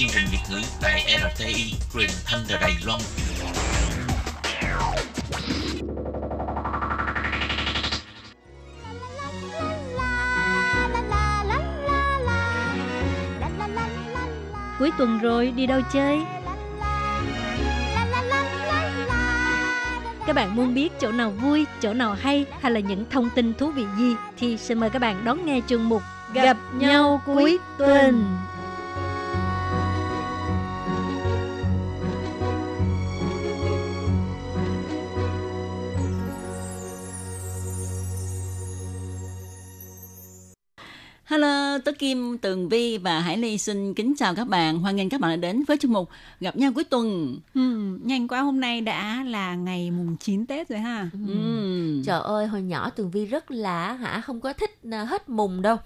[0.00, 3.00] chương trình Việt ngữ tại RTI truyền thanh từ Đài Loan.
[14.78, 16.20] Cuối tuần rồi đi đâu chơi?
[20.26, 23.54] Các bạn muốn biết chỗ nào vui, chỗ nào hay hay là những thông tin
[23.54, 27.58] thú vị gì thì xin mời các bạn đón nghe chương mục Gặp nhau cuối
[27.78, 28.24] tuần.
[28.28, 28.59] Hello,
[41.80, 44.78] Tố Kim, Tường Vi và Hải Ly xin kính chào các bạn.
[44.78, 46.08] Hoan nghênh các bạn đã đến với chương mục
[46.40, 47.38] Gặp nhau cuối tuần.
[47.54, 47.60] Ừ,
[48.02, 51.10] nhanh quá hôm nay đã là ngày mùng 9 Tết rồi ha.
[51.28, 52.02] Ừ.
[52.06, 55.62] Trời ơi, hồi nhỏ Tường Vi rất là hả không có thích à, hết mùng
[55.62, 55.76] đâu.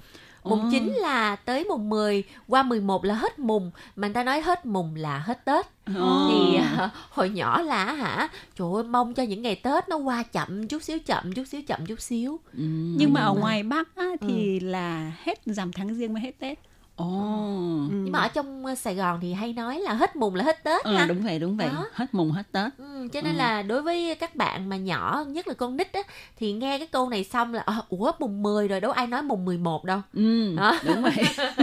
[0.44, 0.68] Mùng Ồ.
[0.70, 4.66] 9 là tới mùng 10, qua 11 là hết mùng, mà người ta nói hết
[4.66, 5.66] mùng là hết Tết.
[5.98, 6.28] Ồ.
[6.30, 8.28] Thì à, hồi nhỏ là hả,
[8.58, 11.62] trời ơi mong cho những ngày Tết nó qua chậm chút xíu chậm chút xíu
[11.66, 12.40] chậm chút xíu.
[12.52, 12.64] Ừ.
[12.98, 16.58] Nhưng mà ở ngoài Bắc á, thì là hết rằm tháng riêng mới hết Tết.
[16.96, 17.04] Ồ.
[17.06, 17.88] Ừ.
[17.90, 20.64] Nhưng mà ở trong à, Sài Gòn thì hay nói là hết mùng là hết
[20.64, 21.06] Tết Ờ, ha.
[21.06, 21.68] đúng vậy, đúng vậy.
[21.68, 21.84] Đó.
[21.92, 22.72] Hết mùng, hết Tết.
[22.78, 23.38] Ừ, cho nên Ừ.
[23.38, 26.00] là đối với các bạn mà nhỏ nhất là con nít á
[26.36, 29.22] thì nghe cái câu này xong là à, ủa mùng 10 rồi đâu ai nói
[29.22, 30.78] mùng 11 đâu Ừ, Đó.
[30.86, 31.14] đúng vậy.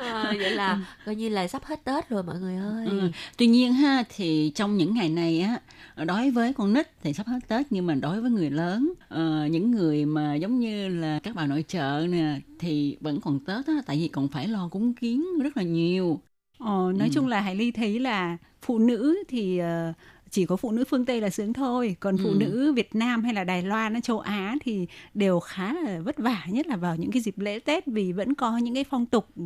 [0.00, 3.10] à, vậy là coi như là sắp hết Tết rồi mọi người ơi Ừ.
[3.38, 5.60] Tuy nhiên ha thì trong những ngày này á
[6.04, 9.46] đối với con nít thì sắp hết Tết nhưng mà đối với người lớn ờ,
[9.50, 13.66] những người mà giống như là các bà nội trợ nè thì vẫn còn Tết
[13.66, 16.20] á tại vì còn phải lo cúng kiến rất là nhiều.
[16.58, 17.10] Ờ, nói Ừ.
[17.10, 19.92] chung là Hải Ly thấy là phụ nữ thì ờ,
[20.30, 22.34] chỉ có phụ nữ phương Tây là sướng thôi, còn phụ Ừ.
[22.40, 26.18] nữ Việt Nam hay là Đài Loan, hay châu Á thì đều khá là vất
[26.18, 29.06] vả nhất là vào những cái dịp lễ Tết vì vẫn có những cái phong
[29.06, 29.42] tục ừ,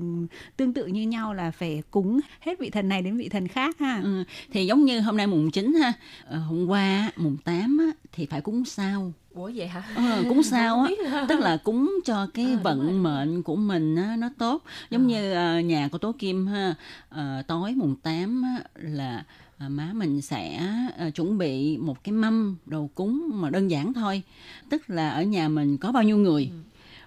[0.57, 3.79] tương tự như nhau là phải cúng hết vị thần này đến vị thần khác
[3.79, 4.01] ha.
[4.05, 5.93] Ừ, thì giống như hôm nay mùng 9 ha,
[6.27, 9.13] ờ, hôm qua mùng 8 á, thì phải cúng sao.
[9.35, 10.91] ủa vậy hả Ờ, cúng sao á
[11.29, 12.57] tức là cúng cho cái rồi.
[12.57, 16.75] vận mệnh của mình á, nó tốt giống như ờ, nhà của tố kim ha
[17.09, 19.25] ờ, tối mùng 8 á, là
[19.65, 23.93] ờ, má mình sẽ ờ, chuẩn bị một cái mâm đồ cúng mà đơn giản
[23.95, 24.23] thôi
[24.71, 26.51] tức là ở nhà mình có bao nhiêu người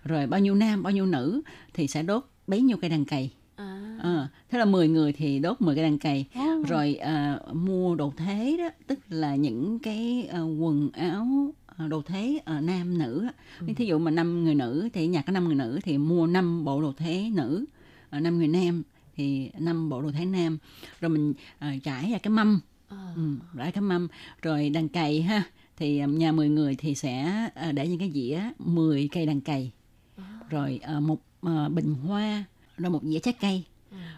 [0.04, 1.42] rồi bao nhiêu nam bao nhiêu nữ
[1.74, 5.40] thì sẽ đốt bấy nhiêu cây đàn cày à, Ờ, thế là 10 người thì
[5.40, 6.64] đốt 10 cây đàn cày Ồ.
[6.68, 11.28] rồi à, mua đồ thế đó tức là những cái à, quần áo
[11.78, 13.28] à, đồ thế à, nam nữ.
[13.60, 13.68] Ừ.
[13.76, 16.66] thí dụ mà năm người nữ thì nhà có năm người nữ thì mua năm
[16.66, 17.66] bộ đồ thế nữ
[18.10, 18.84] à, năm người nam
[19.18, 20.58] thì năm bộ đồ thế nam.
[21.02, 22.60] Rồi mình à, trải ra cái mâm.
[22.90, 23.14] À.
[23.16, 24.08] ừ, trải cái mâm.
[24.42, 25.44] Rồi đàn cày ha.
[25.78, 29.42] Thì à, nhà 10 người thì sẽ à, để những cái dĩa 10 cây đàn
[29.42, 29.72] cày.
[30.50, 32.44] Rồi à, một à, bình hoa
[32.78, 33.64] rồi một dĩa trái cây.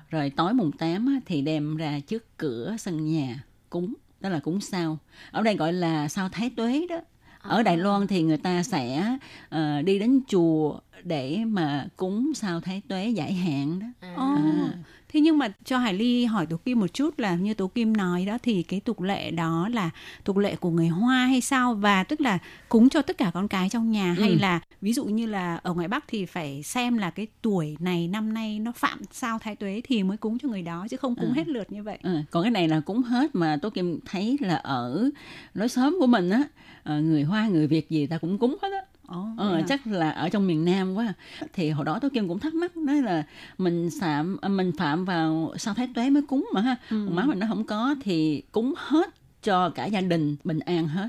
[0.09, 4.39] Rồi tối mùng 8 á, thì đem ra trước cửa sân nhà cúng đó là
[4.39, 4.97] cúng sao.
[5.31, 7.01] Ở đây gọi là sao thái tuế đó.
[7.39, 9.17] Ở Đài Loan thì người ta sẽ
[9.49, 14.73] ờ, đi đến chùa để mà cúng sao thái tuế giải hạn đó Ồ, À.
[15.13, 17.97] Thế nhưng mà cho Hải Ly hỏi Tú Kim một chút là như Tú Kim
[17.97, 19.89] nói đó thì cái tục lệ đó là
[20.23, 22.37] tục lệ của người Hoa hay sao và tức là
[22.69, 24.35] cúng cho tất cả con cái trong nhà hay Ừ.
[24.39, 28.07] là ví dụ như là ở ngoài Bắc thì phải xem là cái tuổi này
[28.07, 31.15] năm nay nó phạm sao thái tuế thì mới cúng cho người đó chứ không
[31.15, 31.33] cúng Ừ.
[31.35, 31.97] hết lượt như vậy.
[32.03, 35.09] Ờ, còn cái này là cúng hết mà Tố Kim thấy là ở
[35.53, 36.43] lối xóm của mình á
[36.83, 39.61] ờ, người Hoa người Việt gì ta cũng cúng hết á Ồ, Ờ, à?
[39.67, 41.13] chắc là ở trong miền Nam quá.
[41.53, 43.23] Thì hồi đó tôi kim cũng thắc mắc nói là
[43.57, 46.75] mình phạm à, mình phạm vào sao thái tuế mới cúng mà ha?
[46.89, 47.07] Ừ.
[47.11, 49.09] má mình nó không có thì cúng hết
[49.43, 51.07] cho cả gia đình bình an hết.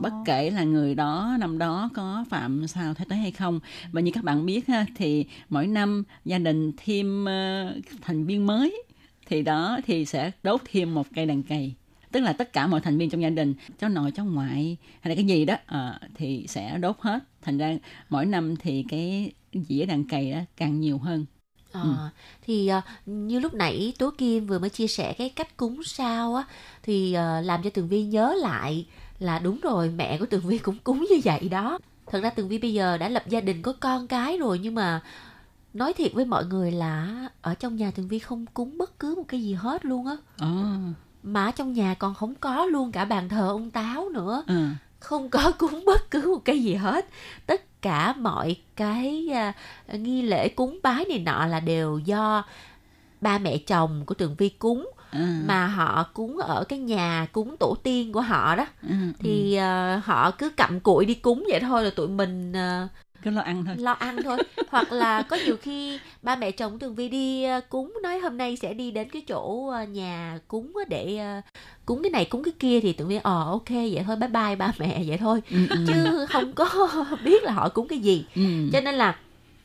[0.00, 3.60] Bất kể là người đó năm đó có phạm sao thái tuế hay không.
[3.92, 8.46] Và như các bạn biết ha thì mỗi năm gia đình thêm ờ, thành viên
[8.46, 8.82] mới.
[9.26, 11.74] Thì đó thì sẽ đốt thêm một cây đàn cày
[12.12, 15.08] tức là tất cả mọi thành viên trong gia đình cháu nội cháu ngoại hay
[15.10, 17.76] là cái gì đó ờ, thì sẽ đốt hết thành ra
[18.08, 19.32] mỗi năm thì cái
[19.68, 21.26] dĩa đàn cày đó càng nhiều hơn
[21.72, 22.08] Ờ,
[22.42, 26.34] thì ờ, như lúc nãy Tố Kim vừa mới chia sẻ cái cách cúng sao
[26.34, 26.44] á
[26.82, 28.86] thì ờ, làm cho Tường Vi nhớ lại
[29.18, 31.78] là đúng rồi mẹ của Tường Vi cũng cúng như vậy đó.
[32.06, 34.74] Thật ra Tường Vi bây giờ đã lập gia đình có con cái rồi nhưng
[34.74, 35.00] mà
[35.74, 39.14] nói thiệt với mọi người là ở trong nhà Tường Vi không cúng bất cứ
[39.14, 40.16] một cái gì hết luôn á.
[40.38, 40.46] Ồ,
[41.22, 44.44] Mà trong nhà còn không có luôn cả bàn thờ ông Táo nữa.
[44.46, 44.54] Ờ,
[45.00, 47.06] không có cúng bất cứ một cái gì hết.
[47.46, 49.52] Tất cả mọi cái à,
[49.96, 52.44] nghi lễ cúng bái này nọ là đều do
[53.20, 54.90] ba mẹ chồng của tường vi cúng.
[55.10, 58.66] À, mà họ cúng ở cái nhà cúng tổ tiên của họ đó.
[58.82, 62.88] Ừ, thì à, họ cứ cặm cụi đi cúng vậy thôi là tụi mình à,
[63.22, 64.38] cứ lo ăn thôi lo ăn thôi
[64.68, 68.38] hoặc là có nhiều khi ba mẹ chồng tường vi đi ờ, cúng nói hôm
[68.38, 71.40] nay sẽ đi đến cái chỗ ờ, nhà cúng để ờ,
[71.86, 74.56] cúng cái này cúng cái kia thì tường vi ờ ok vậy thôi bye bye
[74.56, 75.84] ba mẹ vậy thôi ừ, ừ.
[75.88, 76.88] chứ không có
[77.24, 78.42] biết là họ cúng cái gì ừ.
[78.72, 79.18] cho nên là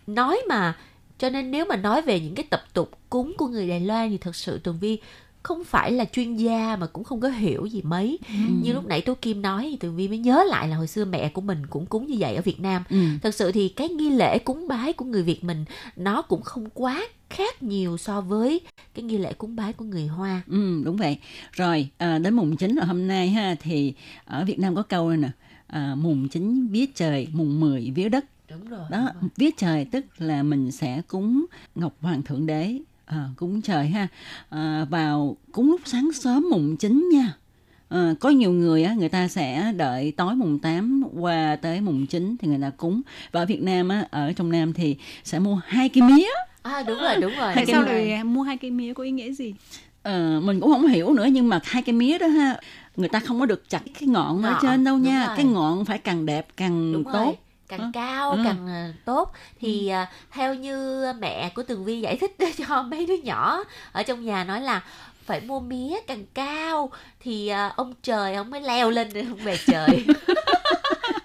[0.07, 0.77] nói mà
[1.17, 4.09] cho nên nếu mà nói về những cái tập tục cúng của người Đài Loan
[4.09, 4.97] thì thật sự Tường Vi
[5.43, 8.33] không phải là chuyên gia mà cũng không có hiểu gì mấy Ừ.
[8.61, 11.05] như lúc nãy Tố Kim nói thì Tường Vi mới nhớ lại là hồi xưa
[11.05, 12.97] mẹ của mình cũng cúng như vậy ở Việt Nam Ừ.
[13.23, 16.69] thật sự thì cái nghi lễ cúng bái của người Việt mình nó cũng không
[16.73, 18.61] quá khác nhiều so với
[18.93, 21.17] cái nghi lễ cúng bái của người Hoa Ừ, đúng vậy.
[21.51, 23.93] Rồi, à, đến mùng 9 là hôm nay ha thì
[24.25, 25.29] ở Việt Nam có câu này nè.
[25.67, 28.25] À, mùng 9 viết trời, mùng 10 viết đất.
[28.49, 29.07] đúng rồi Đó,
[29.37, 34.07] viết trời tức là mình sẽ cúng Ngọc Hoàng Thượng Đế, à, cúng trời ha.
[34.49, 37.33] À, vào cúng lúc sáng sớm mùng 9 nha.
[37.89, 42.05] À, có nhiều người á người ta sẽ đợi tối mùng 8 qua tới mùng
[42.07, 43.01] 9 thì người ta cúng.
[43.31, 46.27] Và ở Việt Nam á ở trong Nam thì sẽ mua hai cái mía.
[46.61, 47.51] À đúng rồi đúng rồi.
[47.55, 49.53] Tại cái sao lại mua hai cây mía có ý nghĩa gì?
[50.03, 52.57] Ờ, mình cũng không hiểu nữa nhưng mà hai cái mía đó ha
[52.95, 55.25] người ta không có được chặt cái ngọn ở Ngọn, trên đâu nha.
[55.27, 55.37] rồi.
[55.37, 57.11] cái ngọn phải càng đẹp càng đúng tốt.
[57.25, 57.35] rồi
[57.67, 57.89] càng Ờ.
[57.93, 58.37] cao Ừ.
[58.43, 59.31] càng ờ, tốt.
[59.59, 62.35] Thì à, theo như mẹ của tường vi giải thích
[62.67, 64.81] cho mấy đứa nhỏ ở trong nhà nói là
[65.25, 69.39] phải mua mía càng cao thì à, ông trời ông mới leo lên để ông
[69.39, 70.05] về trời.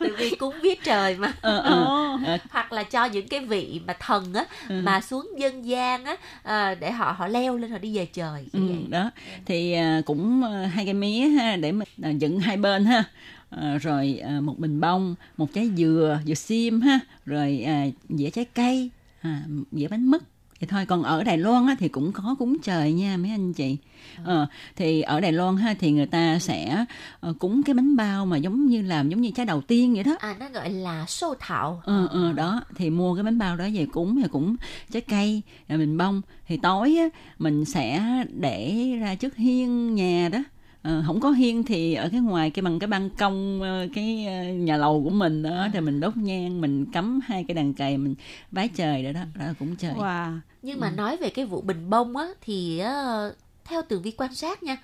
[0.00, 1.32] Tường vi cúng vía trời mà.
[1.40, 1.84] Ờ, ờ.
[2.26, 4.80] Ờ, hoặc là cho những cái vị mà thần á Ừ.
[4.84, 8.46] mà xuống dân gian á à, để họ họ leo lên họ đi về trời
[8.52, 8.86] ừ, vậy.
[8.88, 9.10] đó.
[9.46, 9.76] Thì
[10.06, 10.42] cũng
[10.74, 13.04] hai cái mía ha để mình à, dựng hai bên ha
[13.50, 18.30] À, rồi à, một bình bông một trái dừa dừa xiêm ha rồi à, dĩa
[18.30, 18.90] trái cây
[19.20, 19.42] à,
[19.72, 20.22] dĩa bánh mứt.
[20.60, 23.52] Vậy thôi còn ở Đài Loan á, thì cũng có cúng trời nha mấy anh
[23.52, 23.76] chị.
[24.24, 24.46] Ờ,
[24.76, 26.84] thì ở Đài Loan ha thì người ta sẽ
[27.20, 30.04] ờ, cúng cái bánh bao mà giống như làm giống như trái đầu tiên vậy
[30.04, 30.16] đó.
[30.18, 31.82] À nó gọi là sô thảo.
[31.84, 34.56] Ờ ờ đó thì mua cái bánh bao đó về cúng thì cũng
[34.90, 36.22] trái cây rồi mình bông.
[36.46, 37.08] Thì tối á,
[37.38, 38.02] mình sẽ
[38.40, 40.38] để ra trước hiên nhà đó
[40.82, 44.26] Ờ, không có hiên thì ở cái ngoài cái bằng cái ban công ờ, cái
[44.26, 47.74] ờ, nhà lầu của mình đó thì mình đốt nhang mình cắm hai cái đàn
[47.74, 48.14] cày mình
[48.52, 49.94] vái trời đó đó đó cũng trời.
[49.94, 50.38] Wow.
[50.62, 53.34] Nhưng mà nói về cái vụ bình bông á thì ờ,
[53.64, 54.76] theo tường vi quan sát nha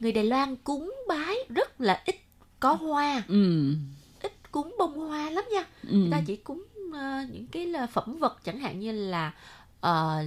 [0.00, 2.16] người Đài Loan cúng bái rất là ít
[2.60, 3.22] có hoa.
[3.28, 3.74] Ừ.
[4.22, 5.64] Ít cúng bông hoa lắm nha.
[5.88, 5.96] Ừ.
[5.96, 9.32] Người ta chỉ cúng ờ, những cái là phẩm vật chẳng hạn như là
[9.80, 10.24] ờ,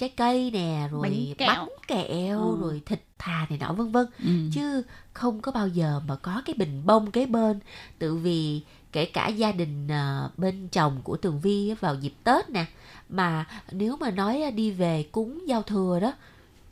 [0.00, 1.48] trái cây nè rồi Bánh kẹo.
[1.48, 2.56] bánh kẹo Ừ.
[2.60, 4.82] rồi thịt thà này nọ vân vân ừ chứ
[5.12, 7.60] không có bao giờ mà có cái bình bông kế bên
[7.98, 8.60] tự vì
[8.92, 12.66] kể cả gia đình ờ, bên chồng của tường vi vào dịp tết nè
[13.08, 16.12] mà nếu mà nói ờ, đi về cúng giao thừa đó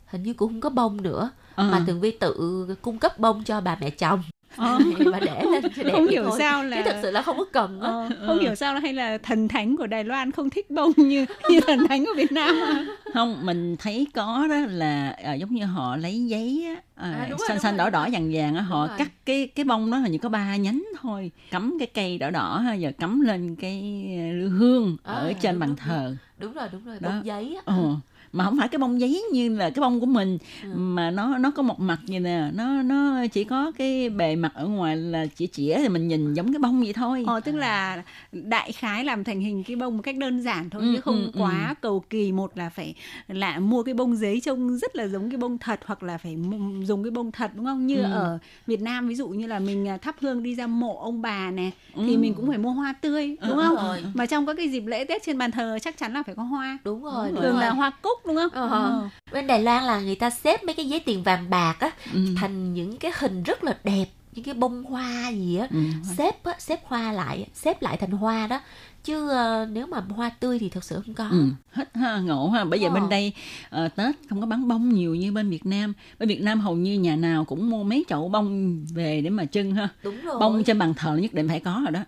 [0.07, 1.69] hình như cũng không có bông nữa Ờ.
[1.71, 4.23] mà tường vi tự cung cấp bông cho bà mẹ chồng
[4.55, 4.79] Ờ.
[5.11, 6.35] và để lên cho đẹp không hiểu thôi.
[6.39, 8.93] sao là chứ thật sự là không có cần Ờ, không hiểu sao là hay
[8.93, 12.31] là thần thánh của Đài Loan không thích bông như như thần thánh của Việt
[12.31, 12.85] Nam à?
[13.13, 17.27] không mình thấy có đó là à, giống như họ lấy giấy á, à, À,
[17.29, 18.97] đúng rồi, xanh đúng xanh đỏ rồi, đỏ đúng vàng vàng á họ rồi.
[18.97, 22.29] cắt cái cái bông đó hình như có ba nhánh thôi cắm cái cây đỏ
[22.29, 23.81] đỏ ha giờ cắm lên cái
[24.33, 27.09] lư hương À, ở trên đúng, bàn đúng, thờ đúng rồi đúng rồi Đó.
[27.09, 27.75] bông giấy á ờ
[28.33, 30.69] mà không phải cái bông giấy như là cái bông của mình Ừ.
[30.75, 34.51] mà nó nó có một mặt như nè nó nó chỉ có cái bề mặt
[34.55, 37.55] ở ngoài là chỉ chĩa thì mình nhìn giống cái bông vậy thôi Ờ, tức
[37.55, 41.01] là đại khái làm thành hình cái bông một cách đơn giản thôi Ừ, chứ
[41.01, 42.93] không ừ, quá cầu kỳ một là phải
[43.27, 46.37] là mua cái bông giấy trông rất là giống cái bông thật hoặc là phải
[46.83, 48.09] dùng cái bông thật đúng không như Ừ.
[48.11, 51.21] ở Việt Nam ví dụ như là mình à, thắp hương đi ra mộ ông
[51.21, 52.03] bà nè Ừ.
[52.07, 54.01] thì mình cũng phải mua hoa tươi đúng Ừ, không ừ, ừ.
[54.13, 56.43] mà trong các cái dịp lễ Tết trên bàn thờ chắc chắn là phải có
[56.43, 57.61] hoa đúng rồi đúng thường rồi.
[57.61, 58.67] là hoa cúc đúng không Ờ.
[58.69, 59.09] Ờ.
[59.31, 62.19] bên Đài Loan là người ta xếp mấy cái giấy tiền vàng bạc á ừ.
[62.37, 65.79] thành những cái hình rất là đẹp những cái bông hoa gì á Ừ.
[66.17, 68.59] xếp á xếp hoa lại xếp lại thành hoa đó
[69.03, 72.49] chứ ờ, nếu mà hoa tươi thì thật sự không có Ừ, hết ha ngộ
[72.49, 72.93] ha bởi vì Ờ.
[72.93, 73.33] bên đây
[73.69, 76.75] ờ, tết không có bán bông nhiều như bên việt nam bên việt nam hầu
[76.75, 80.39] như nhà nào cũng mua mấy chậu bông về để mà trưng ha đúng rồi
[80.39, 81.99] bông trên bàn thờ nhất định phải có rồi đó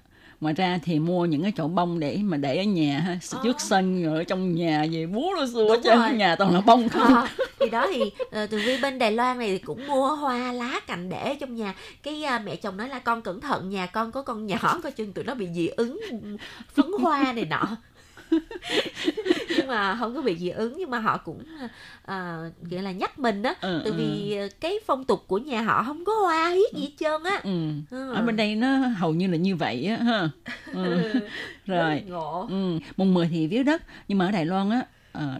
[0.41, 3.61] ngoài ra thì mua những cái chậu bông để mà để ở nhà ha trước
[3.61, 5.77] sân rồi ở trong nhà về búa rồi xua Ờ.
[5.83, 7.13] Trên nhà toàn là bông không.
[7.13, 7.27] Ờ,
[7.59, 10.79] thì đó thì uh, từ vi bên Đài Loan này thì cũng mua hoa lá
[10.87, 11.75] cành để trong nhà.
[12.03, 14.91] Cái à, mẹ chồng nói là con cẩn thận nhà con có con nhỏ coi
[14.91, 16.01] chừng tụi nó bị dị ứng
[16.73, 17.67] phấn hoa này nọ
[19.49, 21.43] nhưng mà không có bị dị ứng nhưng mà họ cũng
[22.05, 22.37] à,
[22.69, 23.97] nghĩa là nhắc mình đó Ừ, từ ừ.
[23.97, 27.41] vì cái phong tục của nhà họ không có hoa hiết gì hết trơn á
[27.43, 27.69] ừ.
[27.91, 28.13] Ừ.
[28.13, 30.29] ở bên đây nó hầu như là như vậy á ha
[30.73, 31.03] ừ.
[31.65, 34.85] rồi ngộ Ừ, mùng 10 thì viếng đất nhưng mà ở Đài Loan á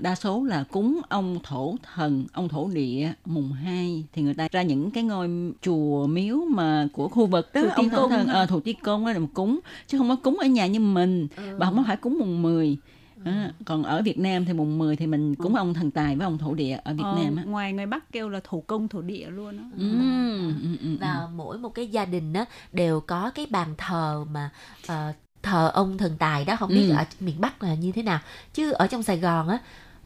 [0.02, 4.48] đa số là cúng ông thổ thần ông thổ địa mùng 2 thì người ta
[4.52, 5.30] ra những cái ngôi
[5.62, 8.28] chùa miếu mà của khu vực đó Thủ ông thổ thần.
[8.28, 11.28] ờ, thủ ti công đó là cúng chứ không có cúng ở nhà như mình.
[11.36, 11.44] Ừ.
[11.58, 12.78] và không có phải cúng mùng 10
[13.26, 16.26] À, còn ở Việt Nam thì mùng 10 thì mình cúng ông thần tài với
[16.26, 17.44] ông thổ địa ở Việt Ờ, Nam á.
[17.44, 19.64] ngoài người Bắc kêu là thổ công thổ địa luôn á.
[19.78, 19.84] Ừ,
[20.62, 24.50] ừ, ừ, và mỗi một cái gia đình á đều có cái bàn thờ mà
[24.88, 25.14] ờ,
[25.44, 26.96] thờ ông thần tài đó không biết Ừ.
[26.96, 28.20] ở miền Bắc là như thế nào
[28.54, 29.58] chứ ở trong Sài Gòn á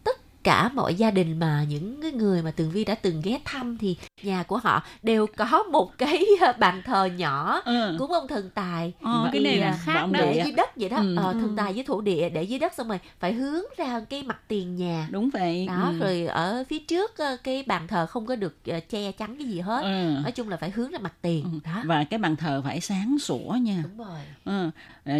[0.04, 3.40] tất cả mọi gia đình mà những cái người mà Tường Vi đã từng ghé
[3.46, 7.96] thăm thì nhà của họ đều có một cái ờ, bàn thờ nhỏ ừ.
[8.00, 10.90] cúng ông thần tài ờ, Và- cái này là khác đó để dưới đất vậy
[10.90, 11.16] đó Ừ.
[11.18, 11.40] ờ, Ừ.
[11.42, 14.38] thần tài với thổ địa để dưới đất xong rồi phải hướng ra cái mặt
[14.48, 16.00] tiền nhà đúng vậy đó ừ.
[16.00, 19.48] rồi ở phía trước ờ, cái bàn thờ không có được ờ, che chắn cái
[19.48, 20.20] gì hết Ừ.
[20.24, 21.60] nói chung là phải hướng ra mặt tiền Ừ.
[21.66, 24.70] đó và cái bàn thờ phải sáng sủa nha đúng rồi ừ.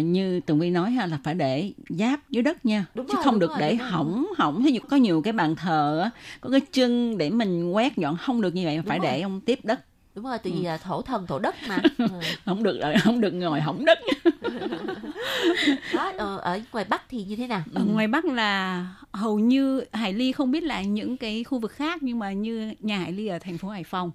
[0.00, 3.24] Như tường vi nói ha là phải để giáp dưới đất nha Đúng chứ rồi,
[3.24, 3.90] không được rồi, để đúng rồi.
[3.90, 6.10] hỏng hỏng ví dụ có nhiều cái bàn thờ
[6.40, 9.06] có cái chân để mình quét dọn không được như vậy phải rồi.
[9.06, 9.80] để ông tiếp đất
[10.14, 10.58] đúng rồi tại Ừ.
[10.58, 12.06] vì là thổ thần thổ đất mà Ừ.
[12.44, 13.98] không được không được ngồi hỏng đất
[15.94, 19.84] đó ờ, ở ngoài bắc thì như thế nào ở ngoài Bắc là hầu như
[19.92, 23.12] Hải Ly không biết là những cái khu vực khác nhưng mà như nhà Hải
[23.12, 24.10] Ly ở thành phố Hải Phòng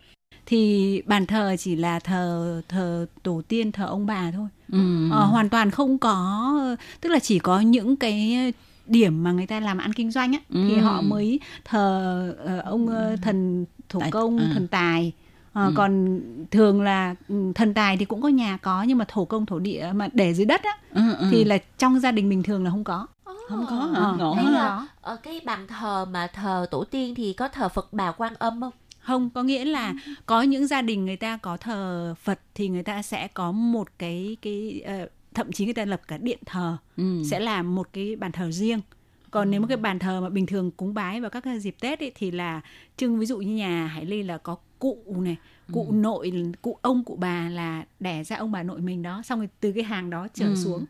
[0.46, 5.10] thì bàn thờ chỉ là thờ thờ tổ tiên thờ ông bà thôi ừ.
[5.12, 6.54] Ờ, hoàn toàn không có
[7.02, 8.38] tức là chỉ có những cái
[8.86, 10.82] điểm mà người ta làm ăn kinh doanh á thì Ừ.
[10.82, 14.50] họ mới thờ ờ, ông ờ, thần thủ công à.
[14.54, 15.12] thần tài
[15.54, 15.72] Ờ, Ừ.
[15.76, 16.20] còn
[16.52, 19.60] thường là ừ, thần tài thì cũng có nhà có nhưng mà thổ công thổ
[19.60, 21.28] địa mà để dưới đất á Ừ, ừ.
[21.32, 23.08] thì là trong gia đình bình thường là không có
[23.50, 24.52] không có hả Ờ, ngộ hay ha.
[24.52, 28.34] là ở cái bàn thờ mà thờ tổ tiên thì có thờ Phật bà Quan
[28.40, 29.94] Âm không không có nghĩa là
[30.26, 33.88] có những gia đình người ta có thờ Phật thì người ta sẽ có một
[34.00, 37.24] cái cái ờ, thậm chí người ta lập cả điện thờ ừ.
[37.32, 38.82] sẽ làm một cái bàn thờ riêng
[39.32, 42.00] còn nếu một cái bàn thờ mà bình thường cúng bái vào các dịp Tết
[42.00, 42.62] ấy, thì là
[42.98, 45.38] trưng ví dụ như nhà Hải Ly là có cụ này
[45.72, 45.96] cụ Ừ.
[45.96, 49.50] nội cụ ông cụ bà là đẻ ra ông bà nội mình đó xong rồi
[49.60, 50.56] từ cái hàng đó trở Ừ.
[50.56, 50.86] xuống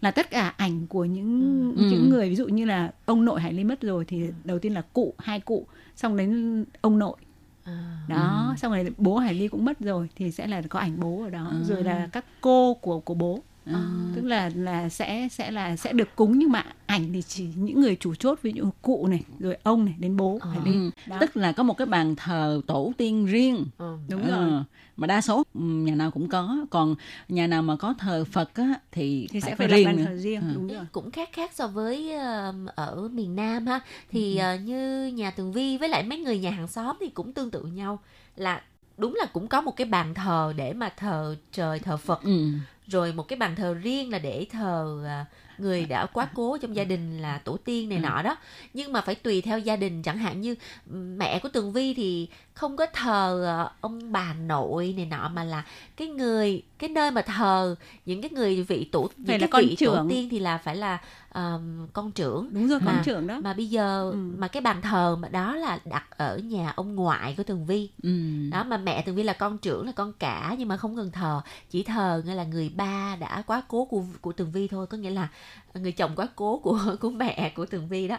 [0.00, 1.82] là tất cả ảnh của những Ừ.
[1.90, 4.74] những người ví dụ như là ông nội Hải Ly mất rồi thì đầu tiên
[4.74, 7.16] là cụ hai cụ xong đến ông nội
[7.64, 8.06] à.
[8.08, 11.22] đó xong rồi bố Hải Ly cũng mất rồi thì sẽ là có ảnh bố
[11.22, 11.64] ở đó À.
[11.68, 13.88] rồi là các cô của của bố À.
[14.14, 17.80] tức là là sẽ sẽ là sẽ được cúng nhưng mà ảnh thì chỉ những
[17.80, 20.50] người chủ chốt ví dụ cụ này rồi ông này đến bố Ờ.
[20.50, 20.90] Hải Ly Ừ.
[21.06, 21.16] đó.
[21.20, 23.96] tức là có một cái bàn thờ tổ tiên riêng Ừ.
[24.08, 24.62] đúng Ờ, rồi
[24.96, 26.94] mà đa số ừ, nhà nào cũng có còn
[27.28, 29.96] nhà nào mà có thờ Phật á thì, thì phải, sẽ phải phải riêng bàn
[29.96, 30.04] nữa.
[30.04, 30.46] thờ riêng Ừ.
[30.54, 35.06] đúng rồi cũng khác khác so với ờ, ở miền Nam ha thì ờ, như
[35.06, 37.98] nhà Tường Vi với lại mấy người nhà hàng xóm thì cũng tương tự nhau
[38.36, 38.62] là
[38.98, 42.48] đúng là cũng có một cái bàn thờ để mà thờ trời thờ Phật Ừ.
[42.92, 45.26] rồi một cái bàn thờ riêng là để thờ à,
[45.58, 48.02] người đã quá cố trong gia đình là tổ tiên này Ừ.
[48.02, 48.36] nọ đó
[48.74, 50.54] nhưng mà phải tùy theo gia đình chẳng hạn như
[50.92, 55.44] mẹ của tường vi thì không có thờ à, ông bà nội này nọ mà
[55.44, 55.62] là
[55.96, 59.68] cái người cái nơi mà thờ những cái người vị tổ những là cái vị
[59.70, 60.08] tổ trưởng.
[60.08, 60.98] tiên thì là phải là
[61.34, 64.16] um, con trưởng đúng rồi con Mà- trưởng đó mà bây giờ Ừ.
[64.38, 67.90] mà cái bàn thờ mà đó là đặt ở nhà ông ngoại của tường vi
[68.02, 68.10] Ừ.
[68.50, 71.10] đó mà mẹ tường vi là con trưởng là con cả nhưng mà không cần
[71.12, 74.86] thờ chỉ thờ nghĩa là người ba đã quá cố của của tường vi thôi
[74.86, 75.28] có nghĩa là
[75.74, 78.16] người chồng quá cố của của mẹ của tường vi đó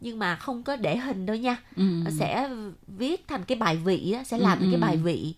[0.00, 1.84] nhưng mà không có để hình đâu nha Ừ.
[2.18, 2.50] sẽ
[2.86, 4.80] viết thành cái bài vị đó sẽ làm Ừ, cái ừ.
[4.80, 5.34] bài vị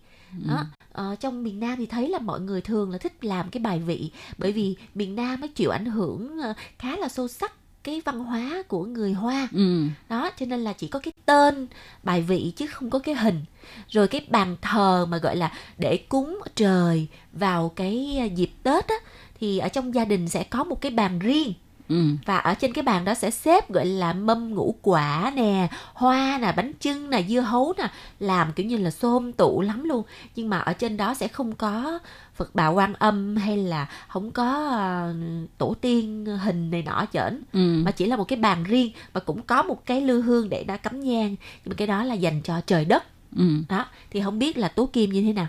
[0.47, 3.61] đó ờ, trong miền Nam thì thấy là mọi người thường là thích làm cái
[3.63, 7.53] bài vị bởi vì miền Nam nó chịu ảnh hưởng ờ, khá là sâu sắc
[7.83, 9.47] cái văn hóa của người Hoa.
[9.51, 9.83] Ừ.
[10.09, 11.67] đó cho nên là chỉ có cái tên
[12.03, 13.45] bài vị chứ không có cái hình.
[13.89, 18.87] Rồi cái bàn thờ mà gọi là để cúng trời vào cái à, dịp tết
[18.87, 18.95] á
[19.39, 21.53] thì ở trong gia đình sẽ có một cái bàn riêng
[21.89, 21.95] Ừ.
[22.25, 26.37] và ở trên cái bàn đó sẽ xếp gọi là mâm ngũ quả nè hoa
[26.41, 27.87] nè bánh chưng nè dưa hấu nè.
[28.19, 30.03] Làm kiểu như là xôm tụ lắm luôn.
[30.35, 31.99] Nhưng mà ở trên đó sẽ không có
[32.35, 35.13] phật bà quan âm hay là không có à,
[35.57, 37.81] tổ tiên hình này nọ chởn Ừ.
[37.85, 40.63] mà chỉ là một cái bàn riêng mà cũng có một cái lư hương để
[40.63, 41.29] đã cắm nhang.
[41.65, 43.03] Nhưng mà cái đó là dành cho trời đất.
[43.35, 43.43] Ừ.
[43.69, 45.47] đó thì không biết là tố kim như thế nào?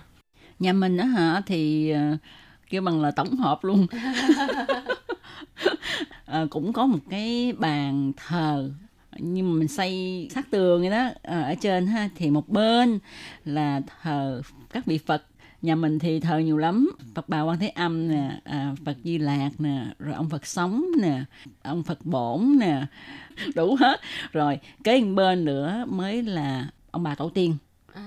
[0.59, 2.01] Nhà mình á hả thì ờ,
[2.71, 3.87] kêu bằng là tổng hợp luôn
[6.27, 8.71] Ờ, cũng có một cái bàn thờ
[9.19, 12.09] nhưng mà mình xây sát tường vậy đó Ờ, ở trên ha.
[12.17, 12.99] Thì một bên
[13.45, 14.43] là thờ
[14.73, 15.25] các vị Phật.
[15.63, 16.91] Nhà mình thì thờ nhiều lắm.
[17.15, 20.85] Phật bà Quan Thế Âm nè à, Phật Di Lạc nè rồi ông Phật sống
[21.01, 21.23] nè
[21.63, 22.83] ông Phật Bổn nè
[23.55, 24.01] đủ hết.
[24.33, 27.57] Rồi kế bên bên nữa mới là ông bà tổ tiên.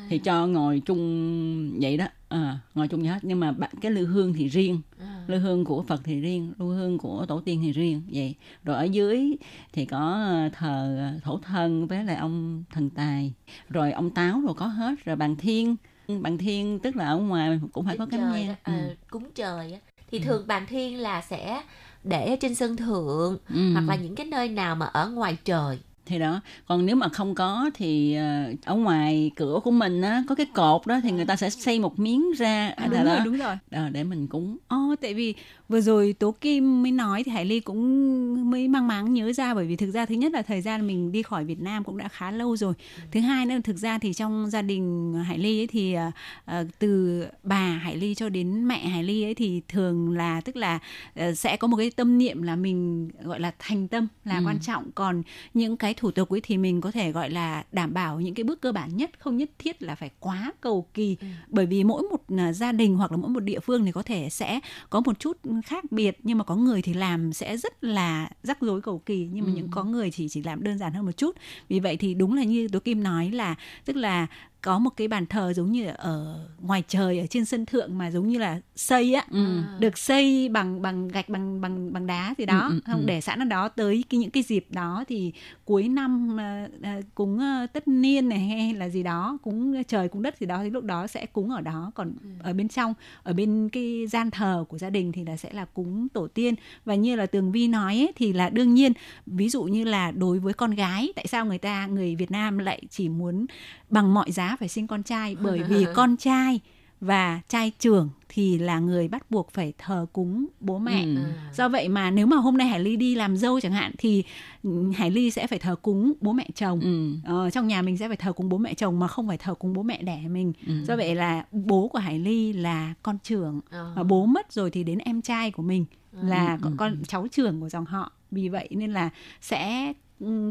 [0.09, 3.19] Thì cho ngồi chung vậy đó à, ngồi chung vậy hết.
[3.21, 4.81] Nhưng mà cái lư hương thì riêng.
[4.99, 5.23] À.
[5.27, 8.35] lư hương của phật thì riêng lư hương của tổ tiên thì riêng vậy.
[8.63, 9.37] Rồi ở dưới
[9.73, 13.33] thì có ờ, thờ ờ, thổ thân với lại ông thần tài.
[13.69, 15.75] Rồi ông táo rồi có hết rồi bàn thiên.
[16.21, 18.95] Bàn thiên tức là ở ngoài cũng phải có Trời cắm nhang ừ.
[19.09, 19.79] cúng trời á.
[20.11, 21.61] Thì thường bàn thiên là sẽ
[22.03, 23.73] để trên sân thượng Ừ.
[23.73, 27.09] hoặc là những cái nơi nào mà ở ngoài trời thì đó còn nếu mà
[27.09, 31.11] không có thì ờ, ở ngoài cửa của mình á có cái cột đó thì
[31.11, 32.73] người ta sẽ xây một miếng ra.
[32.75, 33.55] À, là đúng đó rồi đúng rồi.
[33.71, 34.57] Ờ, để mình cúng.
[34.67, 35.33] Ồ, tại vì
[35.69, 39.53] vừa rồi Tố Kim mới nói thì Hải Ly cũng mới mang máng nhớ ra
[39.53, 41.97] bởi vì thực ra thứ nhất là thời gian mình đi khỏi Việt Nam cũng
[41.97, 42.73] đã khá lâu rồi.
[43.11, 46.11] Thứ hai nữa là thực ra thì trong gia đình Hải Ly ấy thì à,
[46.45, 50.55] à, từ bà Hải Ly cho đến mẹ Hải Ly ấy thì thường là tức
[50.55, 50.79] là
[51.15, 54.43] à, sẽ có một cái tâm niệm là mình gọi là thành tâm là Ừ.
[54.45, 54.91] quan trọng.
[54.95, 58.33] Còn những cái thủ tục ấy thì mình có thể gọi là đảm bảo những
[58.33, 61.17] cái bước cơ bản nhất không nhất thiết là phải quá cầu kỳ.
[61.47, 64.03] Bởi vì mỗi một à, gia đình hoặc là mỗi một địa phương thì có
[64.03, 64.59] thể sẽ
[64.89, 68.61] có một chút khác biệt nhưng mà có người thì làm sẽ rất là rắc
[68.61, 71.17] rối cầu kỳ nhưng mà những có người thì chỉ làm đơn giản hơn một
[71.17, 71.35] chút.
[71.69, 74.27] Vì vậy thì đúng là như Tố Kim nói là tức là
[74.63, 78.11] có một cái bàn thờ giống như ở ngoài trời ở trên sân thượng mà
[78.11, 79.61] giống như là xây á ừ.
[79.79, 83.05] được xây bằng bằng gạch bằng bằng bằng đá gì đó Ừ, ừ, không ừ.
[83.05, 85.33] để sẵn ở đó tới cái những cái dịp đó thì
[85.65, 90.07] cuối năm à, à, cúng à, tất niên này hay là gì đó cúng trời
[90.07, 92.93] cúng đất gì đó thì lúc đó sẽ cúng ở đó còn ở bên trong
[93.23, 96.55] ở bên cái gian thờ của gia đình thì là sẽ là cúng tổ tiên
[96.85, 98.93] và như là tường vi nói ấy, thì là đương nhiên
[99.25, 102.57] ví dụ như là đối với con gái tại sao người ta người Việt Nam
[102.57, 103.45] lại chỉ muốn
[103.89, 106.59] bằng mọi giá phải sinh con trai bởi vì con trai
[107.01, 111.15] và trai trưởng thì là người bắt buộc phải thờ cúng bố mẹ Ừ.
[111.53, 114.23] do vậy mà nếu mà hôm nay Hải Ly đi làm dâu chẳng hạn thì
[114.63, 117.11] ừ, Hải Ly sẽ phải thờ cúng bố mẹ chồng Ừ.
[117.25, 119.53] Ờ, trong nhà mình sẽ phải thờ cúng bố mẹ chồng mà không phải thờ
[119.53, 120.73] cúng bố mẹ đẻ mình Ừ.
[120.87, 123.93] do vậy là bố của Hải Ly là con trưởng Ờ.
[123.95, 125.85] và bố mất rồi thì đến em trai của mình
[126.21, 129.09] là Ừ, con, ừ, con cháu trưởng của dòng họ vì vậy nên là
[129.41, 129.93] sẽ ừ,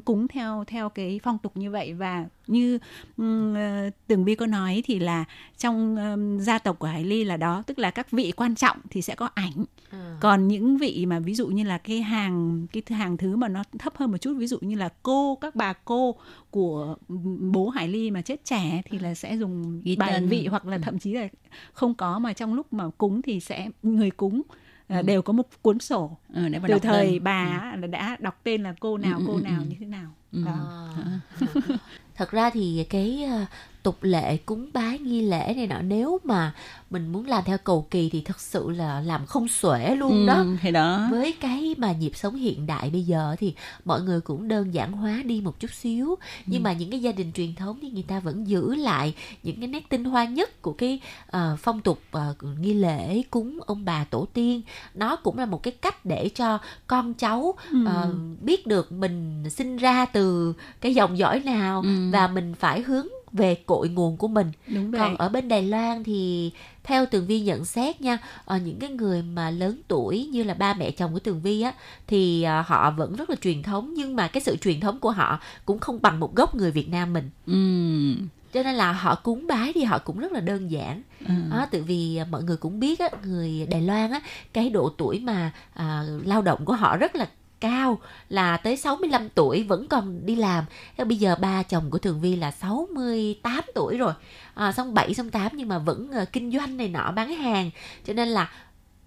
[0.04, 2.78] cúng theo theo cái phong tục như vậy và như
[3.16, 5.24] ừ, ờ, tường vi có nói thì là
[5.58, 8.76] trong ừm, gia tộc của Hải Ly là đó tức là các vị quan trọng
[8.90, 10.16] thì sẽ có ảnh Ờ.
[10.20, 13.62] còn những vị mà ví dụ như là cái hàng cái hàng thứ mà nó
[13.78, 16.14] thấp hơn một chút ví dụ như là cô các bà cô
[16.50, 16.96] của
[17.52, 20.28] bố Hải Ly mà chết trẻ thì là sẽ dùng Ghi tên.
[20.28, 21.28] vị hoặc là thậm chí là
[21.72, 24.42] không có mà trong lúc mà cúng thì sẽ người cúng
[24.92, 27.24] à, đều có một cuốn sổ Ừ, để mà từ đọc thời tên.
[27.24, 29.66] bà là đã đọc tên là cô nào Ừ, cô ừ, nào ừ.
[29.68, 30.21] như thế nào Ừ.
[30.32, 30.52] đó.
[30.96, 31.46] Ờ.
[32.14, 33.44] thật ra thì cái ờ,
[33.82, 36.54] tục lệ cúng bái nghi lễ này nọ nếu mà
[36.90, 40.26] mình muốn làm theo cầu kỳ thì thật sự là làm không xuể luôn Ừ,
[40.26, 41.08] đó thì đó.
[41.10, 44.92] Với cái mà nhịp sống hiện đại bây giờ thì mọi người cũng đơn giản
[44.92, 46.14] hóa đi một chút xíu.
[46.46, 49.56] Nhưng mà những cái gia đình truyền thống thì người ta vẫn giữ lại những
[49.60, 53.84] cái nét tinh hoa nhất của cái ờ, phong tục ờ, nghi lễ cúng ông
[53.84, 54.62] bà tổ tiên.
[54.94, 57.54] Nó cũng là một cái cách để cho con cháu
[57.86, 60.21] ờ, biết được mình sinh ra từ
[60.80, 62.10] cái dòng dõi nào Ừ.
[62.12, 65.62] và mình phải hướng về cội nguồn của mình đúng vậy còn ở bên Đài
[65.62, 66.50] Loan thì
[66.84, 70.54] theo Tường Vi nhận xét nha, ờ, những cái người mà lớn tuổi như là
[70.54, 71.72] ba mẹ chồng của Tường Vi á
[72.06, 75.10] thì ờ, họ vẫn rất là truyền thống nhưng mà cái sự truyền thống của
[75.10, 77.30] họ cũng không bằng một gốc người Việt Nam mình.
[77.46, 78.22] ừ.
[78.52, 81.02] Cho nên là họ cúng bái thì họ cũng rất là đơn giản.
[81.20, 81.34] Ừ.
[81.50, 84.20] Đó, tự vì à, mọi người cũng biết á, người Đài Loan á,
[84.52, 87.28] cái độ tuổi mà à, lao động của họ rất là
[87.62, 87.98] cao
[88.28, 90.64] là tới 65 tuổi vẫn còn đi làm.
[90.96, 94.12] Thế Bây giờ ba chồng của Thường Vi là 68 tuổi rồi.
[94.54, 97.70] À, xong 7 xong 8 nhưng mà vẫn à, kinh doanh này nọ bán hàng.
[98.06, 98.50] Cho nên là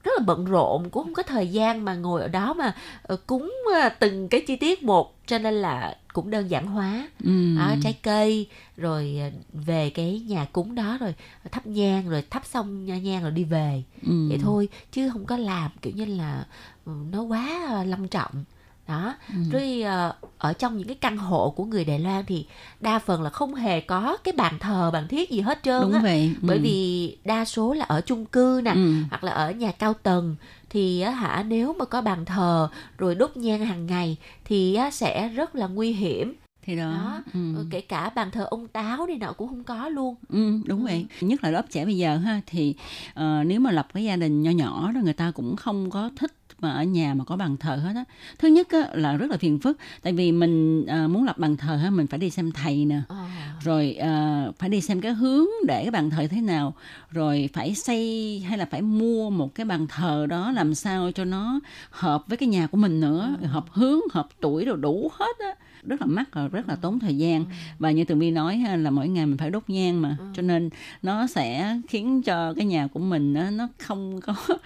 [0.03, 3.17] rất là bận rộn cũng không có thời gian mà ngồi ở đó mà ờ,
[3.27, 7.55] cúng à, từng cái chi tiết một cho nên là cũng đơn giản hóa Ừ.
[7.57, 11.15] đó, trái cây rồi à, về cái nhà cúng đó rồi
[11.51, 14.29] thắp nhang rồi thắp xong nha- nhang rồi đi về Ừ.
[14.29, 16.45] vậy thôi chứ không có làm kiểu như là
[16.85, 18.43] nó quá à, lâm trọng
[18.87, 19.35] đó Ừ.
[19.51, 22.45] rồi à, ở trong những cái căn hộ của người Đài Loan thì
[22.79, 25.93] đa phần là không hề có cái bàn thờ bàn thiết gì hết trơn đúng
[25.93, 26.47] á vậy Ừ.
[26.47, 28.93] bởi vì đa số là ở chung cư nè ừ.
[29.09, 30.35] hoặc là ở nhà cao tầng
[30.69, 32.67] thì á, hả nếu mà có bàn thờ
[32.97, 36.33] rồi đốt nhang hàng ngày thì sẽ rất là nguy hiểm
[36.65, 37.55] thì đó, đó Ừ.
[37.55, 40.15] Ừ, kể cả bàn thờ ông táo này nọ cũng không có luôn.
[40.29, 41.05] Ừ, đúng vậy.
[41.21, 42.75] Nhất là lớp trẻ bây giờ ha thì
[43.13, 46.09] ờ, nếu mà lập cái gia đình nho nhỏ đó người ta cũng không có
[46.15, 48.03] thích mà ở nhà mà có bàn thờ hết á.
[48.39, 51.57] Thứ nhất á, là rất là phiền phức tại vì mình ờ, muốn lập bàn
[51.57, 53.01] thờ ha mình phải đi xem thầy nè.
[53.07, 53.15] Ờ.
[53.63, 56.73] rồi ờ, phải đi xem cái hướng để cái bàn thờ thế nào.
[57.11, 61.25] Rồi phải xây hay là phải mua một cái bàn thờ đó làm sao cho
[61.25, 63.35] nó hợp với cái nhà của mình nữa.
[63.43, 65.55] Hợp hướng hợp tuổi rồi đủ hết á
[65.87, 67.45] rất là mắc và rất là tốn thời gian.
[67.79, 70.17] Và như tường vi nói ha, là mỗi ngày mình phải đốt nhang mà.
[70.33, 70.69] Cho nên
[71.01, 74.35] nó sẽ khiến cho cái nhà của mình nó không có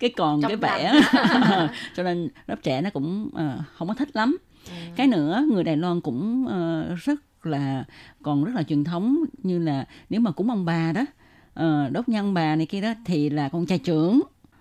[0.00, 1.00] cái còn cái vẻ.
[1.96, 4.36] Cho nên lớp trẻ nó cũng ờ, không có thích lắm.
[4.96, 7.84] Cái nữa người Đài Loan cũng ờ, rất là
[8.22, 9.24] còn rất là truyền thống.
[9.42, 11.04] Như là nếu mà cúng ông bà đó
[11.54, 14.20] ờ, đốt nhang bà này kia đó thì là con trai trưởng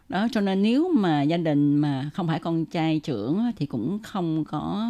[0.10, 4.00] đó cho nên nếu mà gia đình mà không phải con trai trưởng thì cũng
[4.04, 4.88] không có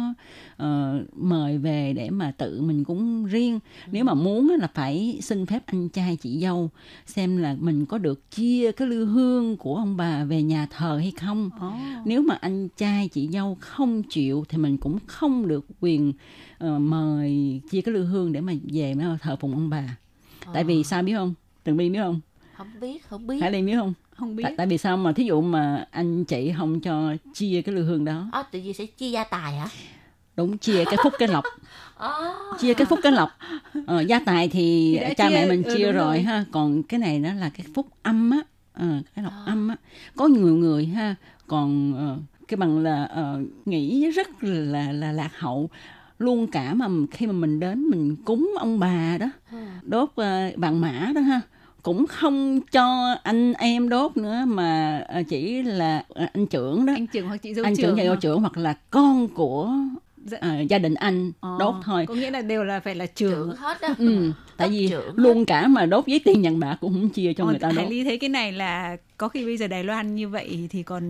[0.56, 3.60] ờ, mời về để mà tự mình cúng riêng.
[3.92, 6.70] Nếu mà muốn là phải xin phép anh trai chị dâu
[7.06, 10.96] xem là mình có được chia cái lư hương của ông bà về nhà thờ
[10.96, 11.50] hay không.
[12.04, 16.12] Nếu mà anh trai chị dâu không chịu thì mình cũng không được quyền
[16.58, 19.96] ờ, mời chia cái lư hương để mà về mà thờ phụng ông bà.
[20.52, 21.34] Tại vì sao biết không?
[21.64, 22.20] Từng bi biết không?
[22.56, 23.38] Không biết không biết.
[23.40, 24.42] Hải ly biết không không biết.
[24.42, 27.82] tại, tại vì sao mà thí dụ mà anh chị không cho chia cái lư
[27.82, 28.28] hương đó?
[28.32, 29.68] Ờ, tự nhiên sẽ chia gia tài hả?
[30.36, 31.44] Đúng chia cái phúc cái lộc.
[31.94, 32.34] Ờ.
[32.60, 33.30] chia cái phúc cái lộc.
[33.86, 36.22] Ờ, gia tài thì, Thì cha chia, mẹ mình ừ, chia đúng rồi, rồi.
[36.22, 36.44] ha.
[36.52, 38.38] Còn cái này nó là cái phúc âm á.
[38.72, 39.76] Ờ, cái lộc âm á.
[40.16, 41.14] Có nhiều người ha
[41.46, 42.16] còn ờ,
[42.48, 45.70] cái bằng là ờ, nghĩ rất là là lạc hậu.
[46.18, 49.26] Luôn cả mà khi mà mình đến mình cúng ông bà đó
[49.82, 50.16] đốt uh,
[50.56, 51.40] vàng mã đó ha
[51.82, 56.92] cũng không cho anh em đốt nữa mà ờ, chỉ là ờ, anh trưởng đó
[56.92, 59.70] anh trưởng hoặc chị dâu anh trưởng trưởng dâu trưởng hoặc là con của
[60.16, 60.38] Dạ.
[60.40, 63.50] ờ, gia đình anh Ờ, đốt thôi có nghĩa là đều là phải là trưởng
[63.50, 65.22] trưởng hết á ừ, tại vì trưởng hết.
[65.22, 67.72] luôn cả mà đốt giấy tiền nhận bạc cũng không chia cho Còn người ta
[67.72, 70.82] đốt Ly thấy cái này là có khi bây giờ Đài Loan như vậy thì
[70.82, 71.02] còn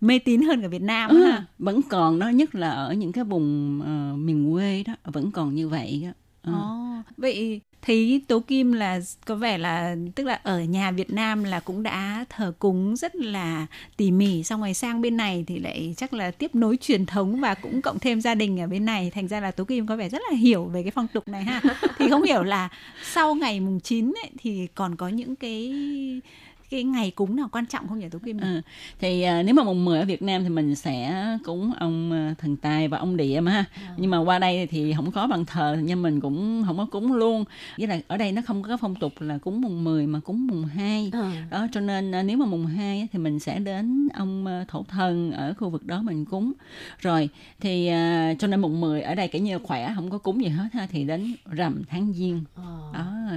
[0.00, 1.44] mê tín hơn cả Việt Nam Ừ, ha.
[1.58, 5.54] vẫn còn đó nhất là ở những cái vùng ờ, miền quê đó vẫn còn
[5.54, 6.10] như vậy đó
[6.42, 6.52] Ờ.
[6.52, 11.44] Ồ, vậy thấy Tố Kim là có vẻ là tức là ở nhà Việt Nam
[11.44, 15.58] là cũng đã thờ cúng rất là tỉ mỉ xong rồi sang bên này thì
[15.58, 18.84] lại chắc là tiếp nối truyền thống và cũng cộng thêm gia đình ở bên
[18.84, 21.28] này thành ra là Tố Kim có vẻ rất là hiểu về cái phong tục
[21.28, 21.60] này ha.
[21.98, 22.68] thì không hiểu là
[23.12, 25.72] sau ngày mùng 9 ấy, thì còn có những cái
[26.70, 28.38] cái ngày cúng nào quan trọng không nhỉ Tố Kim?
[28.38, 28.60] Ừ.
[29.00, 32.34] Thì à, nếu mà mùng 10 ở Việt Nam thì mình sẽ cúng ông à,
[32.38, 33.64] thần tài và ông địa mà ha.
[33.96, 37.12] Nhưng mà qua đây thì không có bàn thờ nhưng mình cũng không có cúng
[37.12, 37.44] luôn.
[37.78, 40.46] Với là ở đây nó không có phong tục là cúng mùng 10 mà cúng
[40.46, 41.10] mùng 2.
[41.12, 41.24] Ừ.
[41.50, 44.64] Đó cho nên à, nếu mà mùng 2 á, thì mình sẽ đến ông à,
[44.68, 46.52] thổ thần ở khu vực đó mình cúng.
[46.98, 47.28] Rồi
[47.60, 50.48] thì à, cho nên mùng 10 ở đây kể như khỏe không có cúng gì
[50.48, 52.44] hết ha thì đến rằm tháng giêng.
[52.54, 52.77] Ờ.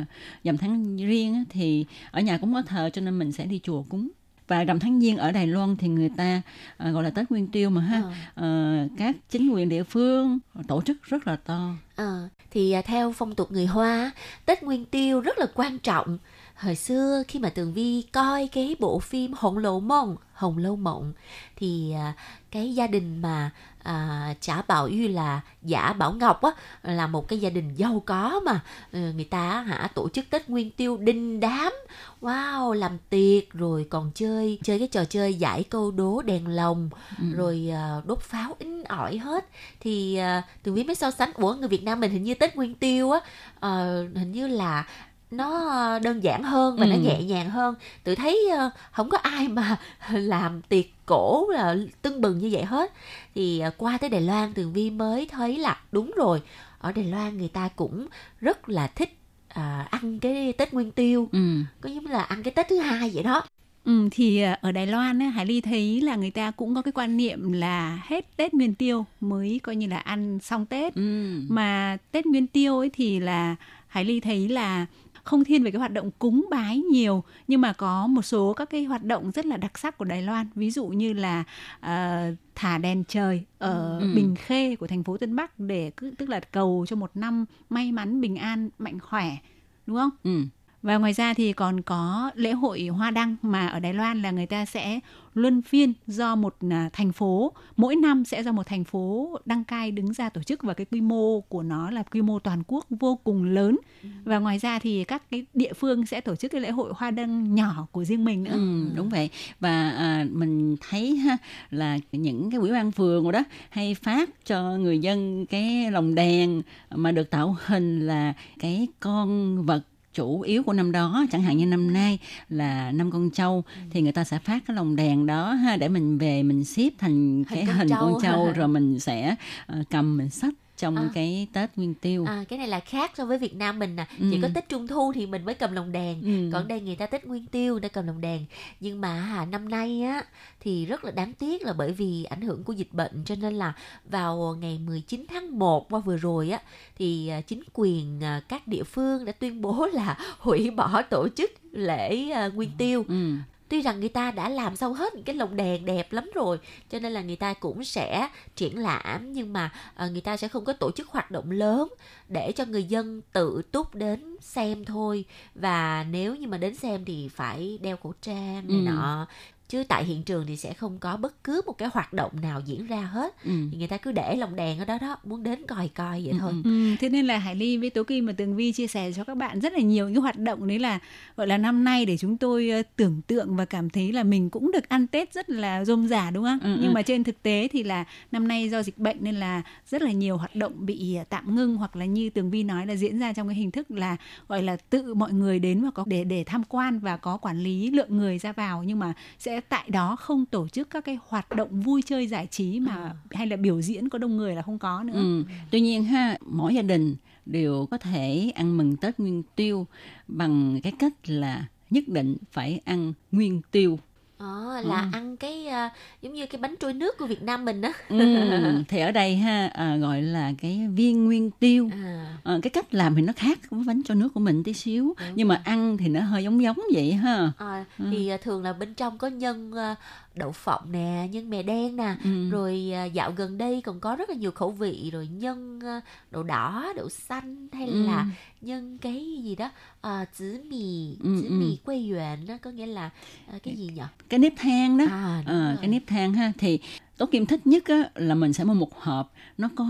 [0.02, 0.06] Đó,
[0.44, 3.84] dằm tháng riêng thì ở nhà cũng có thờ cho nên mình sẽ đi chùa
[3.90, 4.10] cúng.
[4.48, 6.42] Và rằm tháng giêng ở Đài Loan thì người ta
[6.78, 8.04] à, gọi là Tết Nguyên Tiêu mà ha
[8.36, 11.74] Ờ, các chính quyền địa phương tổ chức rất là to.
[11.96, 14.12] Ờ, thì à, theo phong tục người Hoa,
[14.46, 16.18] Tết Nguyên Tiêu rất là quan trọng.
[16.56, 20.76] Hồi xưa khi mà Tường Vi coi cái bộ phim Hồng Lâu Mộng, Hồng Lâu
[20.76, 21.14] Mộng
[21.56, 22.14] thì à,
[22.52, 23.52] cái gia đình mà
[23.84, 26.52] à, chả Bảo Uy là giả Bảo Ngọc á
[26.84, 28.60] là một cái gia đình giàu có mà.
[28.92, 31.74] Ừ, người ta hả tổ chức Tết Nguyên Tiêu đinh đám.
[32.22, 36.90] Wow làm tiệc rồi còn chơi chơi cái trò chơi giải câu đố đèn lồng
[37.36, 39.46] rồi à, đốt pháo in ỏi hết.
[39.80, 42.56] Thì à, tường vi mới so sánh ủa người Việt Nam mình hình như Tết
[42.56, 43.20] Nguyên Tiêu á
[43.60, 44.86] ờ, hình như là
[45.32, 47.02] nó ờ, đơn giản hơn và nó Ừ.
[47.04, 49.78] nhẹ nhàng hơn tự thấy ờ, không có ai mà
[50.12, 52.92] làm tiệc cổ là tưng bừng như vậy hết
[53.36, 56.42] thì ờ, qua tới Đài Loan tường vi mới thấy là đúng rồi
[56.80, 58.08] ở Đài Loan người ta cũng
[58.40, 59.18] rất là thích
[59.50, 61.40] à, ăn cái Tết Nguyên Tiêu ừ.
[61.82, 63.44] có giống là ăn cái Tết thứ hai vậy đó
[63.84, 66.92] Ừ, thì ở Đài Loan á, Hải Ly thấy là người ta cũng có cái
[66.92, 70.96] quan niệm là hết Tết Nguyên Tiêu mới coi như là ăn xong Tết.
[70.96, 71.02] Ừ.
[71.50, 73.56] Mà Tết Nguyên Tiêu ấy thì là
[73.88, 74.86] Hải Ly thấy là
[75.24, 78.70] không thiên về cái hoạt động cúng bái nhiều nhưng mà có một số các
[78.70, 81.44] cái hoạt động rất là đặc sắc của Đài Loan ví dụ như là
[81.80, 82.22] ờ,
[82.56, 84.08] thả đèn trời ở Ừ.
[84.16, 87.46] Bình Khê của thành phố Tân Bắc để cứ tức là cầu cho một năm
[87.70, 89.38] may mắn bình an mạnh khỏe
[89.86, 90.10] đúng không?
[90.24, 90.42] Ừ.
[90.82, 94.32] Và ngoài ra thì còn có lễ hội hoa đăng mà ở Đài Loan là
[94.32, 95.00] người ta sẽ
[95.34, 99.64] luân phiên do một à, thành phố, mỗi năm sẽ do một thành phố đăng
[99.64, 102.64] cai đứng ra tổ chức và cái quy mô của nó là quy mô toàn
[102.68, 103.78] quốc vô cùng lớn.
[104.24, 107.12] Và ngoài ra thì các cái địa phương sẽ tổ chức cái lễ hội hoa
[107.12, 108.52] đăng nhỏ của riêng mình nữa.
[108.52, 111.38] Ừ, đúng vậy và à, mình thấy ha
[111.72, 116.16] là những cái quỹ ban phường rồi đó hay phát cho người dân cái lồng
[116.16, 119.82] đèn mà được tạo hình là cái con vật
[120.14, 122.20] chủ yếu của năm đó chẳng hạn như năm nay
[122.50, 125.90] là năm con trâu thì người ta sẽ phát cái lồng đèn đó ha để
[125.90, 128.00] mình về mình xếp thành cái con hình trâu.
[128.02, 131.10] con trâu rồi mình sẽ ờ, cầm mình xách trong À.
[131.14, 132.26] cái Tết Nguyên Tiêu.
[132.26, 134.26] À, cái này là khác so với Việt Nam mình nè Ừ.
[134.32, 136.50] chỉ có Tết Trung Thu thì mình mới cầm lồng đèn Ừ.
[136.54, 138.46] còn đây người ta Tết Nguyên Tiêu người ta cầm lồng đèn
[138.80, 140.24] nhưng mà hả, năm nay á
[140.60, 143.54] thì rất là đáng tiếc là bởi vì ảnh hưởng của dịch bệnh cho nên
[143.54, 143.74] là
[144.10, 146.60] vào ngày 19 tháng 1 qua vừa rồi á
[146.98, 151.28] thì à, chính quyền à, các địa phương đã tuyên bố là hủy bỏ tổ
[151.36, 153.34] chức lễ à, Nguyên Tiêu Ừ.
[153.72, 156.60] tuy rằng người ta đã làm xong hết những cái lồng đèn đẹp lắm rồi
[156.90, 160.48] cho nên là người ta cũng sẽ triển lãm nhưng mà ờ, người ta sẽ
[160.48, 161.88] không có tổ chức hoạt động lớn
[162.28, 167.06] để cho người dân tự túc đến xem thôi và nếu như mà đến xem
[167.06, 168.82] thì phải đeo khẩu trang này Ừ.
[168.86, 169.28] nọ
[169.72, 172.62] chứ tại hiện trường thì sẽ không có bất cứ một cái hoạt động nào
[172.66, 173.52] diễn ra hết Ừ.
[173.72, 176.32] thì người ta cứ để lồng đèn ở đó đó muốn đến coi coi vậy
[176.32, 176.70] Ừ, thôi ừ.
[176.70, 179.24] Ừ, thế nên là Hải Ly với Tố Kim và Tường Vi chia sẻ cho
[179.24, 181.00] các bạn rất là nhiều những hoạt động đấy là
[181.38, 184.50] gọi là năm nay để chúng tôi ờ, tưởng tượng và cảm thấy là mình
[184.50, 186.60] cũng được ăn Tết rất là rôm rả đúng không?
[186.64, 186.94] Ừ, Nhưng ừ.
[186.94, 190.12] mà trên thực tế thì là năm nay do dịch bệnh nên là rất là
[190.12, 193.20] nhiều hoạt động bị ờ, tạm ngưng hoặc là như Tường Vi nói là diễn
[193.20, 196.24] ra trong cái hình thức là gọi là tự mọi người đến và có để
[196.24, 199.90] để tham quan và có quản lý lượng người ra vào nhưng mà sẽ tại
[199.90, 203.56] đó không tổ chức các cái hoạt động vui chơi giải trí mà hay là
[203.56, 205.14] biểu diễn có đông người là không có nữa.
[205.14, 205.44] Ừ.
[205.72, 209.88] Tuy nhiên ha, mỗi gia đình đều có thể ăn mừng Tết Nguyên Tiêu
[210.28, 214.00] bằng cái cách là nhất định phải ăn nguyên tiêu.
[214.42, 215.08] Ờ, là Ừ.
[215.12, 215.90] ăn cái ờ,
[216.22, 218.84] giống như cái bánh trôi nước của Việt Nam mình á Ừ.
[218.88, 221.90] thì ở đây ha à, gọi là cái viên nguyên tiêu.
[221.94, 222.38] à.
[222.44, 225.14] Ờ, cái cách làm thì nó khác với bánh cho nước của mình tí xíu
[225.20, 225.62] Đúng nhưng mà rồi.
[225.66, 229.18] ăn thì nó hơi giống giống vậy ha À, thì à, thường là bên trong
[229.18, 229.96] có nhân à,
[230.36, 232.50] đậu phộng nè nhân mè đen nè ừ.
[232.50, 236.02] rồi à, dạo gần đây còn có rất là nhiều khẩu vị rồi nhân à,
[236.32, 238.04] đậu đỏ đậu xanh hay Ừ.
[238.06, 238.26] là
[238.62, 239.70] nhân cái gì đó?
[240.02, 241.52] À, zứ mì Ừ, zứ ừ.
[241.52, 243.10] mì quay yuan đó có nghĩa là
[243.48, 244.02] à, cái gì nhỉ?
[244.30, 245.06] Cái nếp than đó.
[245.12, 245.78] À Ờ, rồi.
[245.82, 246.52] cái nếp than ha.
[246.58, 246.80] Thì
[247.18, 249.34] Tố Kim thích nhất á, là mình sẽ mua một hộp.
[249.58, 249.86] Nó có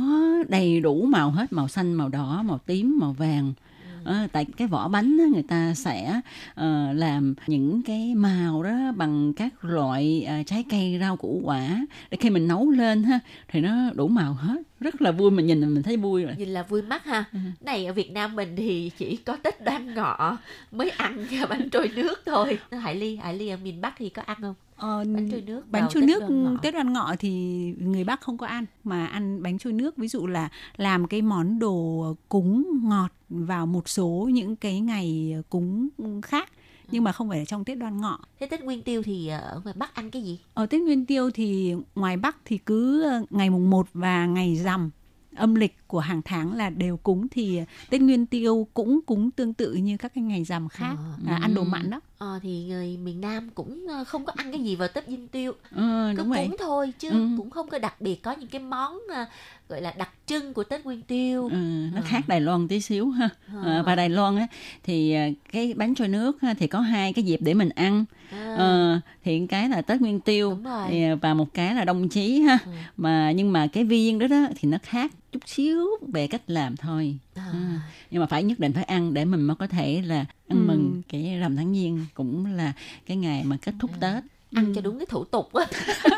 [0.49, 3.53] đầy đủ màu hết màu xanh màu đỏ màu tím màu vàng
[4.03, 6.21] Ờ, tại cái vỏ bánh á, người ta sẽ
[6.55, 11.85] ờ, làm những cái màu đó bằng các loại ờ, trái cây rau củ quả.
[12.11, 14.61] Để khi mình nấu lên ha thì nó đủ màu hết.
[14.79, 16.35] Rất là vui mình nhìn là mình thấy vui rồi.
[16.37, 17.23] Nhìn là vui mắt ha.
[17.33, 17.39] Ừ.
[17.61, 20.37] này ở Việt Nam mình thì chỉ có Tết đoan ngọ
[20.71, 22.59] mới ăn bánh trôi nước thôi.
[22.71, 25.63] Hải Ly Hải Ly ở miền Bắc thì có ăn không Ờ, bánh trôi nước
[25.71, 26.57] bánh trôi nước Ngọ.
[26.61, 27.29] Tết đoan ngọ thì
[27.79, 31.21] người Bắc không có ăn mà ăn bánh trôi nước ví dụ là làm cái
[31.21, 35.89] món đồ cúng ngọt vào một số những cái ngày cúng
[36.21, 36.49] khác
[36.91, 38.19] nhưng mà không phải là trong Tết đoan ngọ.
[38.39, 41.31] thế Tết Nguyên Tiêu thì ở ngoài Bắc ăn cái gì Ở Tết Nguyên Tiêu
[41.33, 44.89] thì ngoài Bắc thì cứ ờ, ngày mùng 1 và ngày rằm
[45.35, 49.53] âm lịch của hàng tháng là đều cúng thì Tết Nguyên Tiêu cũng cúng tương
[49.53, 51.99] tự như các cái ngày rằm khác Ờ, à, ăn đồ mặn đó.
[52.17, 55.27] Ờ, thì người miền Nam cũng ờ, không có ăn cái gì vào Tết Nguyên
[55.27, 57.27] Tiêu Ờ, cứ đúng vậy cúng thôi chứ Ừ.
[57.37, 59.25] cũng không có đặc biệt có những cái món ờ,
[59.71, 61.55] gọi là đặc trưng của Tết Nguyên Tiêu Ừ,
[61.93, 62.01] nó Ờ.
[62.05, 63.29] khác Đài Loan tí xíu ha.
[63.63, 64.47] Ờ, và Đài Loan á
[64.83, 65.15] thì
[65.51, 68.05] cái bánh trôi nước ha, thì có hai cái dịp để mình ăn.
[68.31, 70.59] À, Ờ, thì cái là Tết Nguyên Tiêu
[71.21, 72.57] và một cái là Đông Chí ha.
[72.65, 72.71] Ừ.
[72.97, 76.75] Mà nhưng mà cái viên đó đó thì nó khác chút xíu về cách làm
[76.77, 77.17] thôi.
[77.35, 77.45] À.
[77.51, 77.57] Ừ.
[78.11, 80.67] Nhưng mà phải nhất định phải ăn để mình mới có thể là ăn Ừ.
[80.67, 82.73] mừng cái rằm tháng giêng cũng là
[83.05, 84.23] cái ngày mà kết thúc Tết.
[84.53, 85.65] Ăn cho đúng cái thủ tục á.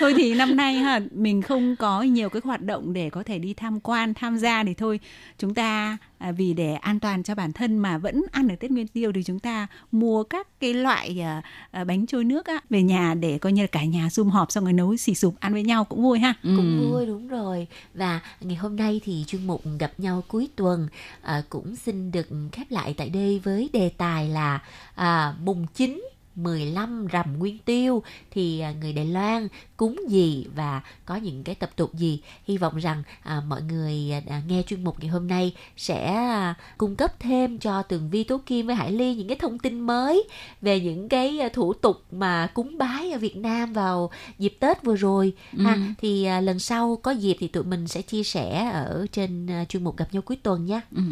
[0.00, 3.38] Thôi thì năm nay ha mình không có nhiều cái hoạt động để có thể
[3.38, 5.00] đi tham quan tham gia thì thôi.
[5.38, 8.70] Chúng ta à, vì để an toàn cho bản thân mà vẫn ăn được Tết
[8.70, 12.58] Nguyên Tiêu thì chúng ta mua các cái loại à, à, bánh trôi nước á
[12.70, 15.34] về nhà để coi như là cả nhà sum họp xong rồi nấu xì sụp
[15.40, 16.34] ăn với nhau cũng vui ha.
[16.42, 16.88] Cũng Ừ.
[16.90, 17.66] vui đúng rồi.
[17.94, 20.88] Và ngày hôm nay thì chuyên mục gặp nhau cuối tuần
[21.22, 24.58] à, cũng xin được khép lại tại đây với đề tài là
[24.94, 26.02] à, mùng 9
[26.36, 31.54] 15 rằm nguyên tiêu thì à, người Đài Loan cúng gì và có những cái
[31.54, 35.26] tập tục gì hy vọng rằng à, mọi người à, nghe chuyên mục ngày hôm
[35.28, 39.28] nay sẽ à, cung cấp thêm cho Tường Vi Tố Kim với Hải Ly những
[39.28, 40.24] cái thông tin mới
[40.62, 44.82] về những cái à, thủ tục mà cúng bái ở Việt Nam vào dịp Tết
[44.82, 45.80] vừa rồi ha Ừ.
[45.98, 49.64] thì à, lần sau có dịp thì tụi mình sẽ chia sẻ ở trên à,
[49.64, 51.02] chuyên mục gặp nhau cuối tuần nhé Ừ.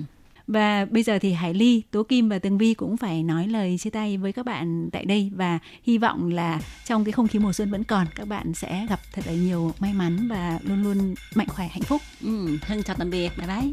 [0.51, 3.79] Và bây giờ thì Hải Ly, Tố Kim và Tường Vi cũng phải nói lời
[3.79, 7.39] chia tay với các bạn tại đây và hy vọng là trong cái không khí
[7.39, 10.83] mùa xuân vẫn còn các bạn sẽ gặp thật là nhiều may mắn và luôn
[10.83, 12.03] luôn mạnh khỏe hạnh phúc.
[12.23, 12.59] Ừ.
[12.63, 13.31] Thân chào tạm biệt.
[13.39, 13.73] Bye bye.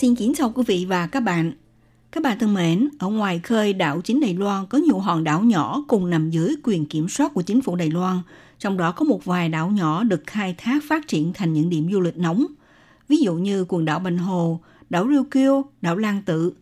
[0.00, 1.52] xin kính chào quý vị và các bạn.
[2.12, 5.42] Các bạn thân mến, ở ngoài khơi đảo chính Đài Loan có nhiều hòn đảo
[5.42, 8.18] nhỏ cùng nằm dưới quyền kiểm soát của chính phủ Đài Loan.
[8.58, 11.88] Trong đó có một vài đảo nhỏ được khai thác phát triển thành những điểm
[11.92, 12.46] du lịch nóng.
[13.08, 14.60] Ví dụ như quần đảo Bành Hồ,
[14.90, 16.52] đảo Rêu Kiêu, đảo Lan Tự.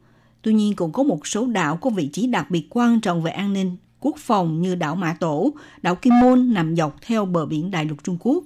[0.43, 3.31] Tuy nhiên cũng có một số đảo có vị trí đặc biệt quan trọng về
[3.31, 7.47] an ninh, quốc phòng như đảo Mã Tổ, đảo Kim Môn nằm dọc theo bờ
[7.47, 8.45] biển Đại lục Trung Quốc.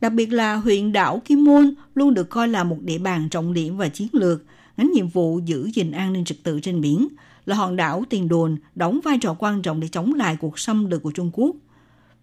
[0.00, 3.54] Đặc biệt là huyện đảo Kim Môn luôn được coi là một địa bàn trọng
[3.54, 4.42] điểm và chiến lược,
[4.76, 7.08] gánh nhiệm vụ giữ gìn an ninh trật tự trên biển,
[7.46, 10.90] là hòn đảo tiền đồn đóng vai trò quan trọng để chống lại cuộc xâm
[10.90, 11.56] lược của Trung Quốc.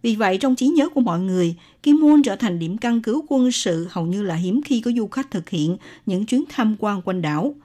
[0.02, 3.22] Vì vậy, trong trí nhớ của mọi người, Kim Môn trở thành điểm căn cứ
[3.28, 6.76] quân sự hầu như là hiếm khi có du khách thực hiện những chuyến tham
[6.80, 7.56] quan quanh đảo.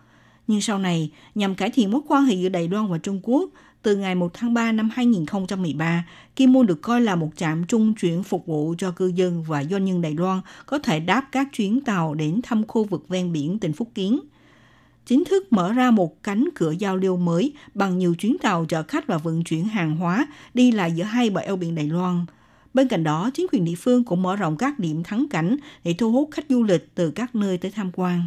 [0.53, 3.51] Nhưng sau này, nhằm cải thiện mối quan hệ giữa Đài Loan và Trung Quốc,
[3.83, 6.05] từ ngày 1 tháng 3 năm 2013,
[6.37, 9.65] Kim Môn được coi là một trạm trung chuyển phục vụ cho cư dân và
[9.65, 13.33] doanh nhân Đài Loan có thể đáp các chuyến tàu đến thăm khu vực ven
[13.33, 14.21] biển tỉnh Phúc Kiến.
[15.07, 18.83] Chính thức mở ra một cánh cửa giao lưu mới bằng nhiều chuyến tàu chở
[18.83, 22.27] khách và vận chuyển hàng hóa đi lại giữa hai bờ eo biển Đài Loan.
[22.75, 25.95] Bên cạnh đó, chính quyền địa phương cũng mở rộng các điểm thắng cảnh để
[25.99, 28.23] thu hút khách du lịch từ các nơi tới tham quan.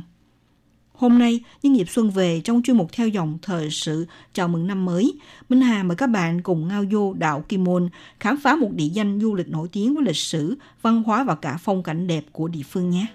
[0.98, 4.68] Hôm nay, nhân dịp xuân về trong chuyên mục theo dòng thời sự chào mừng
[4.68, 5.14] năm mới,
[5.50, 8.90] Minh Hà mời các bạn cùng ngao du đảo Kim Môn khám phá một địa
[8.94, 12.26] danh du lịch nổi tiếng với lịch sử, văn hóa và cả phong cảnh đẹp
[12.32, 13.06] của địa phương nhé.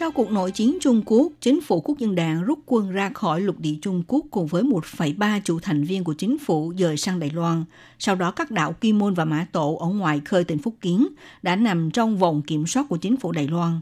[0.00, 3.40] Sau cuộc nội chiến Trung Quốc, chính phủ quốc dân đảng rút quân ra khỏi
[3.40, 7.20] lục địa Trung Quốc cùng với 1,3 triệu thành viên của chính phủ dời sang
[7.20, 7.64] Đài Loan.
[7.98, 11.06] Sau đó các đảo Kim Môn và Mã Tổ ở ngoài khơi tỉnh Phúc Kiến
[11.42, 13.80] đã nằm trong vòng kiểm soát của chính phủ Đài Loan.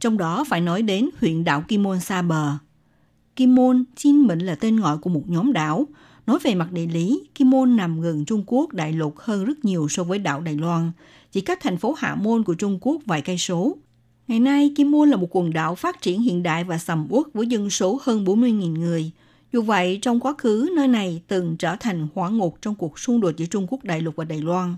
[0.00, 2.52] Trong đó phải nói đến huyện đảo Kim Môn xa bờ.
[3.36, 5.86] Kim Môn, chính mệnh là tên gọi của một nhóm đảo.
[6.26, 9.64] Nói về mặt địa lý, Kim Môn nằm gần Trung Quốc đại lục hơn rất
[9.64, 10.92] nhiều so với đảo Đài Loan,
[11.32, 13.76] chỉ cách thành phố Hạ Môn của Trung Quốc vài cây số.
[14.30, 17.26] Ngày nay, Kim Môn là một quần đảo phát triển hiện đại và sầm uất
[17.34, 19.10] với dân số hơn 40.000 người.
[19.52, 23.20] Dù vậy, trong quá khứ, nơi này từng trở thành hỏa ngục trong cuộc xung
[23.20, 24.74] đột giữa Trung Quốc đại lục và Đài Loan.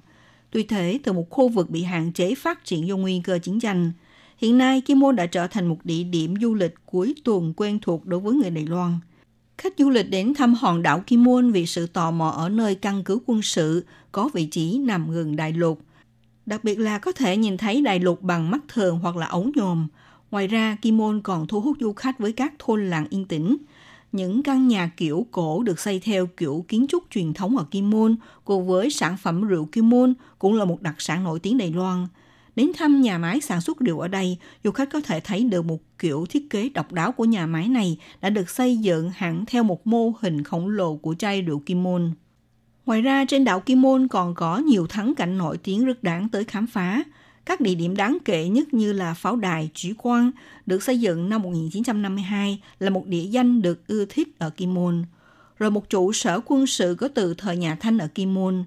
[0.50, 3.60] Tuy thế, từ một khu vực bị hạn chế phát triển do nguy cơ chiến
[3.60, 3.92] tranh,
[4.38, 7.78] hiện nay Kim Môn đã trở thành một địa điểm du lịch cuối tuần quen
[7.82, 8.92] thuộc đối với người Đài Loan.
[9.58, 12.74] Khách du lịch đến thăm hòn đảo Kim Môn vì sự tò mò ở nơi
[12.74, 15.80] căn cứ quân sự có vị trí nằm gần đại lục–
[16.46, 19.52] Đặc biệt là có thể nhìn thấy đại lục bằng mắt thường hoặc là ống
[19.54, 19.88] nhòm.
[20.30, 23.56] Ngoài ra, Kim Môn còn thu hút du khách với các thôn làng yên tĩnh.
[24.12, 27.90] Những căn nhà kiểu cổ được xây theo kiểu kiến trúc truyền thống ở Kim
[27.90, 31.58] Môn, cùng với sản phẩm rượu Kim Môn cũng là một đặc sản nổi tiếng
[31.58, 32.06] Đài Loan.
[32.56, 35.64] Đến thăm nhà máy sản xuất rượu ở đây, du khách có thể thấy được
[35.64, 39.44] một kiểu thiết kế độc đáo của nhà máy này đã được xây dựng hẳn
[39.46, 42.12] theo một mô hình khổng lồ của chai rượu Kim Môn.
[42.86, 46.28] Ngoài ra, trên đảo Kim Môn còn có nhiều thắng cảnh nổi tiếng rất đáng
[46.28, 47.02] tới khám phá.
[47.44, 50.30] Các địa điểm đáng kể nhất như là pháo đài Trí Quang
[50.66, 55.04] được xây dựng năm 1952 là một địa danh được ưa thích ở Kim Môn.
[55.58, 58.64] Rồi một trụ sở quân sự có từ thời nhà Thanh ở Kim Môn.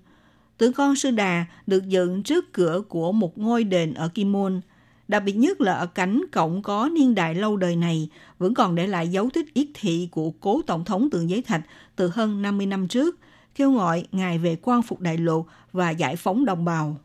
[0.58, 4.62] Tượng con sư đà được dựng trước cửa của một ngôi đền ở Kim Môn.
[5.08, 8.10] Đặc biệt nhất là ở cánh cổng có niên đại lâu đời này
[8.40, 11.62] vẫn còn để lại dấu tích yết thị của cố tổng thống tượng giấy thạch
[11.96, 13.20] từ hơn 50 năm trước–
[13.56, 16.98] kêu gọi Ngài về quan phục đại lộ và giải phóng đồng bào.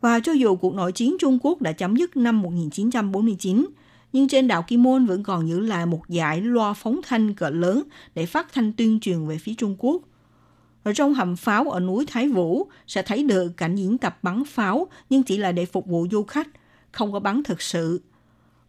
[0.00, 3.66] Và cho dù cuộc nội chiến Trung Quốc đã chấm dứt năm 1949,
[4.12, 7.50] nhưng trên đảo Kim Môn vẫn còn giữ lại một dải loa phóng thanh cỡ
[7.50, 7.82] lớn
[8.14, 10.02] để phát thanh tuyên truyền về phía Trung Quốc.
[10.82, 14.44] Ở trong hầm pháo ở núi Thái Vũ sẽ thấy được cảnh diễn tập bắn
[14.44, 16.48] pháo nhưng chỉ là để phục vụ du khách,
[16.92, 18.00] không có bắn thực sự.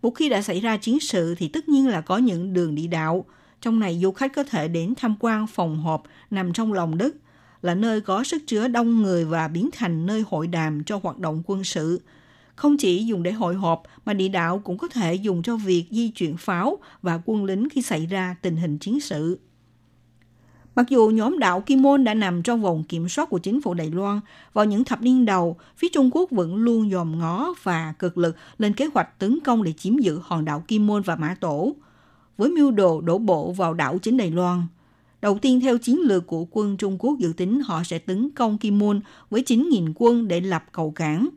[0.01, 2.87] Một khi đã xảy ra chiến sự thì tất nhiên là có những đường đi
[2.87, 3.25] đạo,
[3.61, 7.15] trong này du khách có thể đến tham quan phòng họp nằm trong lòng đất,
[7.61, 11.17] là nơi có sức chứa đông người và biến thành nơi hội đàm cho hoạt
[11.17, 12.01] động quân sự.
[12.55, 15.85] Không chỉ dùng để hội họp mà địa đạo cũng có thể dùng cho việc
[15.91, 19.39] di chuyển pháo và quân lính khi xảy ra tình hình chiến sự.
[20.75, 23.73] Mặc dù nhóm đảo Kim Môn đã nằm trong vòng kiểm soát của chính phủ
[23.73, 24.19] Đài Loan,
[24.53, 28.35] vào những thập niên đầu, phía Trung Quốc vẫn luôn dòm ngó và cực lực
[28.57, 31.75] lên kế hoạch tấn công để chiếm giữ hòn đảo Kim Môn và Mã Tổ,
[32.37, 34.61] với mưu đồ đổ bộ vào đảo chính Đài Loan.
[35.21, 38.57] Đầu tiên theo chiến lược của quân Trung Quốc dự tính họ sẽ tấn công
[38.57, 41.29] Kim Môn với 9.000 quân để lập cầu cảng.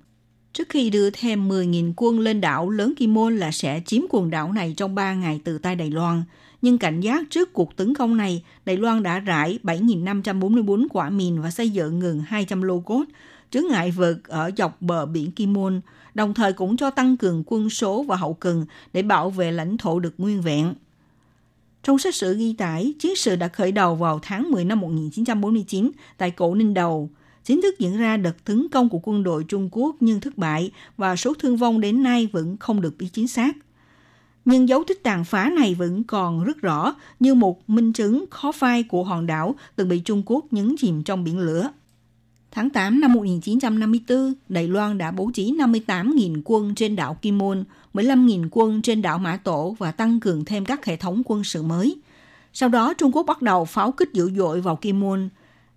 [0.53, 4.30] Trước khi đưa thêm 10.000 quân lên đảo lớn Kim Môn là sẽ chiếm quần
[4.30, 6.22] đảo này trong 3 ngày từ tay Đài Loan–
[6.62, 11.40] nhưng cảnh giác trước cuộc tấn công này, Đài Loan đã rải 7.544 quả mìn
[11.40, 13.05] và xây dựng ngừng 200 lô cốt,
[13.51, 15.80] chứa ngại vật ở dọc bờ biển Kim Môn,
[16.14, 19.76] đồng thời cũng cho tăng cường quân số và hậu cần để bảo vệ lãnh
[19.76, 20.74] thổ được nguyên vẹn.
[21.91, 25.91] Trong sách sử ghi tải, chiến sự đã khởi đầu vào tháng 10 năm 1949
[26.18, 27.11] tại cổ Ninh Đầu.
[27.45, 30.70] Chính thức diễn ra đợt tấn công của quân đội Trung Quốc nhưng thất bại
[30.97, 33.57] và số thương vong đến nay vẫn không được biết chính xác
[34.45, 38.53] nhưng dấu tích tàn phá này vẫn còn rất rõ như một minh chứng khó
[38.53, 41.70] phai của hòn đảo từng bị Trung Quốc nhấn chìm trong biển lửa.
[42.51, 47.64] Tháng 8 năm 1954, Đài Loan đã bố trí 58.000 quân trên đảo Kim Môn,
[47.95, 51.62] 15.000 quân trên đảo Mã Tổ và tăng cường thêm các hệ thống quân sự
[51.62, 51.97] mới.
[52.53, 55.28] Sau đó, Trung Quốc bắt đầu pháo kích dữ dội vào Kim Môn,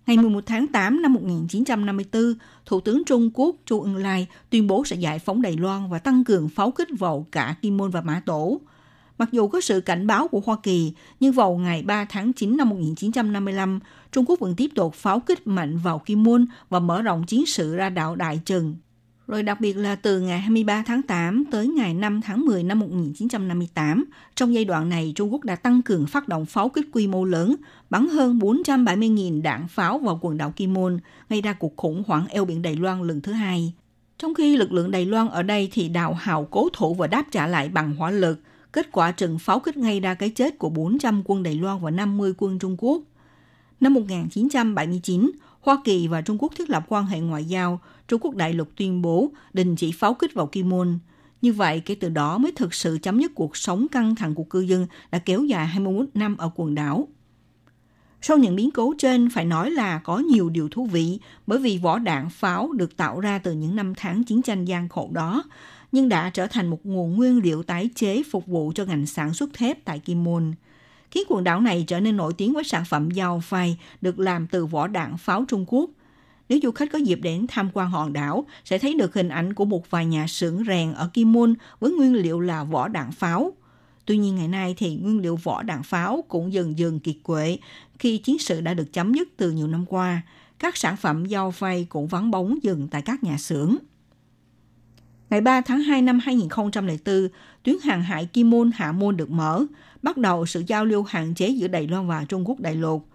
[0.06, 2.34] Ngày 11 tháng 8 năm 1954,
[2.66, 5.98] Thủ tướng Trung Quốc Chu Ân Lai tuyên bố sẽ giải phóng Đài Loan và
[5.98, 8.60] tăng cường pháo kích vào cả Kim Môn và Mã Tổ.
[9.18, 12.56] Mặc dù có sự cảnh báo của Hoa Kỳ, nhưng vào ngày 3 tháng 9
[12.56, 13.80] năm 1955,
[14.12, 17.46] Trung Quốc vẫn tiếp tục pháo kích mạnh vào Kim Môn và mở rộng chiến
[17.46, 18.76] sự ra đảo Đại Trần,
[19.28, 22.80] rồi đặc biệt là từ ngày 23 tháng 8 tới ngày 5 tháng 10 năm
[22.80, 24.04] 1958,
[24.34, 27.24] trong giai đoạn này Trung Quốc đã tăng cường phát động pháo kích quy mô
[27.24, 27.56] lớn,
[27.90, 30.98] bắn hơn 470.000 đạn pháo vào quần đảo Kim Môn,
[31.28, 33.72] gây ra cuộc khủng hoảng eo biển Đài Loan lần thứ hai.
[34.18, 37.24] Trong khi lực lượng Đài Loan ở đây thì đào hào cố thủ và đáp
[37.30, 38.40] trả lại bằng hỏa lực,
[38.72, 41.90] kết quả trận pháo kích gây ra cái chết của 400 quân Đài Loan và
[41.90, 43.02] 50 quân Trung Quốc.
[43.80, 45.30] Năm 1979,
[45.64, 48.68] Hoa Kỳ và Trung Quốc thiết lập quan hệ ngoại giao, Trung Quốc đại lục
[48.76, 50.98] tuyên bố đình chỉ pháo kích vào Kim Môn.
[51.42, 54.44] Như vậy, kể từ đó mới thực sự chấm dứt cuộc sống căng thẳng của
[54.44, 57.08] cư dân đã kéo dài 21 năm ở quần đảo.
[58.22, 61.78] Sau những biến cố trên, phải nói là có nhiều điều thú vị bởi vì
[61.78, 65.44] vỏ đạn pháo được tạo ra từ những năm tháng chiến tranh gian khổ đó,
[65.92, 69.34] nhưng đã trở thành một nguồn nguyên liệu tái chế phục vụ cho ngành sản
[69.34, 70.52] xuất thép tại Kim Môn
[71.14, 74.46] khiến quần đảo này trở nên nổi tiếng với sản phẩm dao phay được làm
[74.46, 75.90] từ vỏ đạn pháo Trung Quốc.
[76.48, 79.54] Nếu du khách có dịp đến tham quan hòn đảo, sẽ thấy được hình ảnh
[79.54, 83.12] của một vài nhà xưởng rèn ở Kim Môn với nguyên liệu là vỏ đạn
[83.12, 83.52] pháo.
[84.06, 87.58] Tuy nhiên ngày nay thì nguyên liệu vỏ đạn pháo cũng dần dần kiệt quệ
[87.98, 90.22] khi chiến sự đã được chấm dứt từ nhiều năm qua.
[90.58, 93.76] Các sản phẩm dao phay cũng vắng bóng dần tại các nhà xưởng.
[95.30, 97.28] Ngày 3 tháng 2 năm 2004,
[97.62, 99.66] tuyến hàng hải Kim Môn Hạ Môn được mở,
[100.04, 103.06] bắt đầu sự giao lưu hạn chế giữa Đài Loan và Trung Quốc đại lục.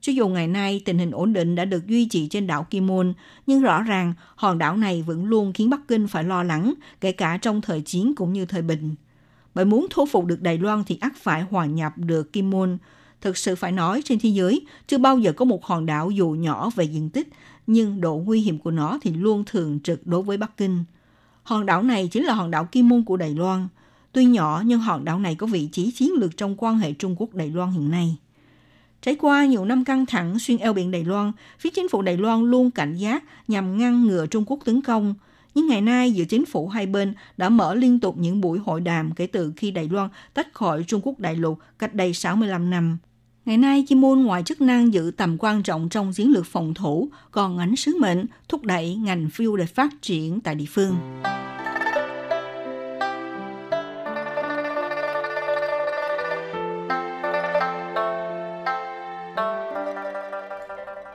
[0.00, 2.86] Cho dù ngày nay tình hình ổn định đã được duy trì trên đảo Kim
[2.86, 3.14] Môn,
[3.46, 7.12] nhưng rõ ràng hòn đảo này vẫn luôn khiến Bắc Kinh phải lo lắng, kể
[7.12, 8.94] cả trong thời chiến cũng như thời bình.
[9.54, 12.78] Bởi muốn thu phục được Đài Loan thì ắt phải hòa nhập được Kim Môn.
[13.20, 16.30] Thực sự phải nói trên thế giới, chưa bao giờ có một hòn đảo dù
[16.30, 17.28] nhỏ về diện tích,
[17.66, 20.84] nhưng độ nguy hiểm của nó thì luôn thường trực đối với Bắc Kinh.
[21.42, 23.68] Hòn đảo này chính là hòn đảo Kim Môn của Đài Loan.
[24.18, 27.14] Tuy nhỏ nhưng hòn đảo này có vị trí chiến lược trong quan hệ Trung
[27.18, 28.16] Quốc Đài Loan hiện nay.
[29.02, 32.16] Trải qua nhiều năm căng thẳng xuyên eo biển Đài Loan, phía chính phủ Đài
[32.16, 35.14] Loan luôn cảnh giác nhằm ngăn ngừa Trung Quốc tấn công.
[35.54, 38.80] Nhưng ngày nay, giữa chính phủ hai bên đã mở liên tục những buổi hội
[38.80, 42.70] đàm kể từ khi Đài Loan tách khỏi Trung Quốc đại lục cách đây 65
[42.70, 42.98] năm.
[43.44, 46.74] Ngày nay, Kim Môn ngoài chức năng giữ tầm quan trọng trong chiến lược phòng
[46.74, 50.94] thủ, còn ảnh sứ mệnh thúc đẩy ngành phiêu để phát triển tại địa phương.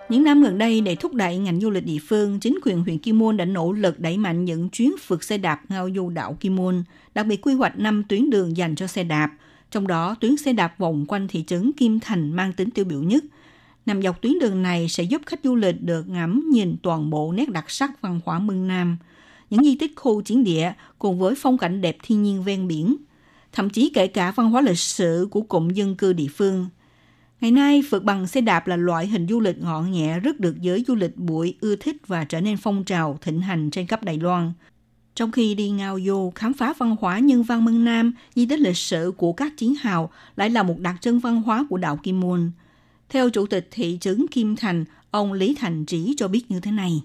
[0.10, 2.98] Những năm gần đây, để thúc đẩy ngành du lịch địa phương, chính quyền huyện
[2.98, 6.38] Kim Môn đã nỗ lực đẩy mạnh những chuyến phượt xe đạp ngao du đảo
[6.40, 6.84] Kim Môn,
[7.14, 9.32] đặc biệt quy hoạch 5 tuyến đường dành cho xe đạp,
[9.72, 13.04] trong đó tuyến xe đạp vòng quanh thị trấn Kim Thành mang tính tiêu biểu
[13.04, 13.24] nhất.
[13.86, 17.32] Nằm dọc tuyến đường này sẽ giúp khách du lịch được ngắm nhìn toàn bộ
[17.32, 18.98] nét đặc sắc văn hóa Mương Nam,
[19.50, 22.96] những di tích khu chiến địa cùng với phong cảnh đẹp thiên nhiên ven biển,
[23.52, 26.68] thậm chí kể cả văn hóa lịch sử của cụm dân cư địa phương–
[27.44, 30.62] Ngày nay, phượt bằng xe đạp là loại hình du lịch ngọn nhẹ rất được
[30.62, 34.04] giới du lịch bụi ưa thích và trở nên phong trào thịnh hành trên khắp
[34.04, 34.54] Đài Loan.
[35.16, 38.60] Trong khi đi ngao du khám phá văn hóa nhân văn Mân Nam, di tích
[38.60, 42.00] lịch sử của các chiến hào lại là một đặc trưng văn hóa của đạo
[42.04, 42.52] Kim Môn.
[43.10, 46.72] Theo chủ tịch thị trấn Kim Thành, ông Lý Thành Trí cho biết như thế
[46.72, 47.02] này.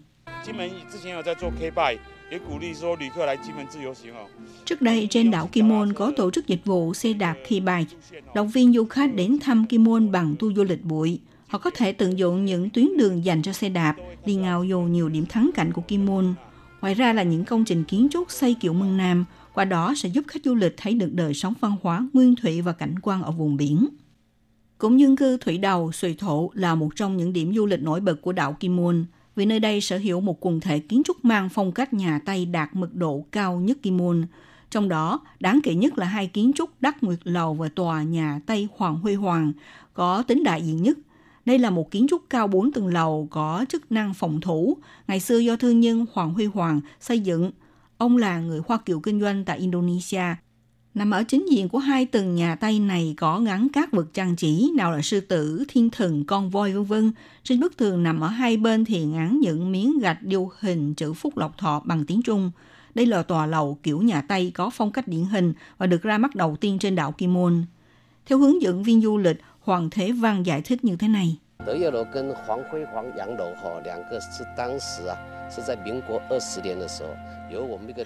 [4.65, 7.87] Trước đây, trên đảo Kim Môn có tổ chức dịch vụ xe đạp khi bài.
[8.35, 11.21] Động viên du khách đến thăm Kim Môn bằng tour du lịch bụi.
[11.47, 14.81] Họ có thể tận dụng những tuyến đường dành cho xe đạp, đi ngào dù
[14.81, 16.35] nhiều điểm thắng cảnh của Kim Môn.
[16.81, 19.25] Ngoài ra là những công trình kiến trúc xây kiểu Mân Nam,
[19.55, 22.61] qua đó sẽ giúp khách du lịch thấy được đời sống văn hóa, nguyên thủy
[22.61, 23.89] và cảnh quan ở vùng biển.
[24.79, 28.01] Cũng dân cư Thủy Đầu, Sùi Thổ là một trong những điểm du lịch nổi
[28.01, 29.05] bật của đảo Kim Môn,
[29.39, 32.47] vì nơi đây sở hữu một quần thể kiến trúc mang phong cách nhà Tây
[32.47, 34.27] đạt mức độ cao nhất Kim Môn.
[34.71, 38.41] Trong đó, đáng kể nhất là hai kiến trúc Đắc Nguyệt Lầu và tòa nhà
[38.47, 39.53] Tây Hoàng Huy Hoàng,
[39.95, 40.99] có tính đại diện nhất.
[41.45, 44.77] Đây là một kiến trúc cao 4 tầng lầu có chức năng phòng thủ,
[45.09, 47.51] ngày xưa do thương nhân Hoàng Huy Hoàng xây dựng.
[47.99, 50.25] Ông là người Hoa Kiều kinh doanh tại Indonesia,
[50.99, 54.37] Nằm ở chính diện của hai tầng nhà Tây này có gắn các vật trang
[54.37, 57.13] trí, nào là sư tử, thiên thần, con voi vân vân.
[57.43, 61.13] Trên bức tường nằm ở hai bên thì ngắn những miếng gạch điêu hình chữ
[61.13, 62.51] Phúc Lộc Thọ bằng tiếng Trung.
[62.95, 66.19] Đây là tòa lầu kiểu nhà Tây có phong cách điển hình và được ra
[66.19, 67.65] mắt đầu tiên trên đảo Kim Môn.
[68.27, 71.37] Theo hướng dẫn viên du lịch, Hoàng Thế Văn giải thích như thế này.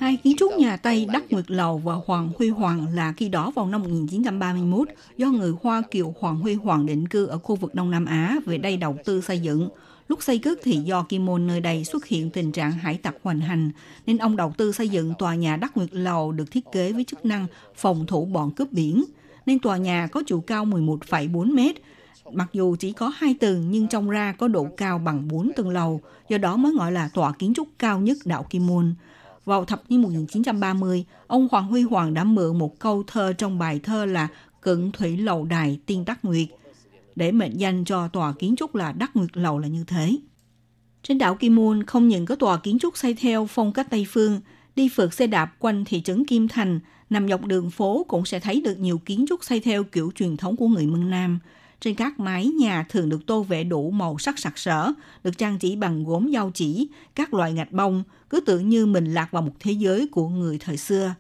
[0.01, 3.51] Hai kiến trúc nhà Tây Đắc Nguyệt Lầu và Hoàng Huy Hoàng là khi đó
[3.55, 7.75] vào năm 1931 do người Hoa Kiều Hoàng Huy Hoàng định cư ở khu vực
[7.75, 9.69] Đông Nam Á về đây đầu tư xây dựng.
[10.09, 13.15] Lúc xây cất thì do Kim Môn nơi đây xuất hiện tình trạng hải tặc
[13.23, 13.71] hoành hành,
[14.07, 17.05] nên ông đầu tư xây dựng tòa nhà Đắc Nguyệt Lầu được thiết kế với
[17.05, 19.05] chức năng phòng thủ bọn cướp biển.
[19.47, 21.77] Nên tòa nhà có chiều cao 11,4 mét,
[22.33, 25.69] mặc dù chỉ có hai tầng nhưng trong ra có độ cao bằng 4 tầng
[25.69, 28.95] lầu, do đó mới gọi là tòa kiến trúc cao nhất đảo Kim Môn.
[29.45, 33.81] Vào thập niên 1930, ông Hoàng Huy Hoàng đã mượn một câu thơ trong bài
[33.83, 34.29] thơ là
[34.61, 36.49] Cận Thủy Lầu Đài Tiên Đắc Nguyệt,
[37.17, 40.17] để mệnh danh cho tòa kiến trúc là Đắc Nguyệt Lầu là như thế.
[41.03, 44.07] Trên đảo Kim Môn không những có tòa kiến trúc xây theo phong cách Tây
[44.09, 44.41] Phương,
[44.77, 46.81] đi phượt xe đạp quanh thị trấn Kim Thành,
[47.11, 50.37] nằm dọc đường phố cũng sẽ thấy được nhiều kiến trúc xây theo kiểu truyền
[50.37, 51.39] thống của người Mân Nam–
[51.83, 54.93] trên các mái nhà thường được tô vẽ đủ màu sắc sặc sỡ,
[55.25, 59.15] được trang trí bằng gốm dao chỉ, các loại gạch bông, cứ tưởng như mình
[59.15, 61.15] lạc vào một thế giới của người thời xưa.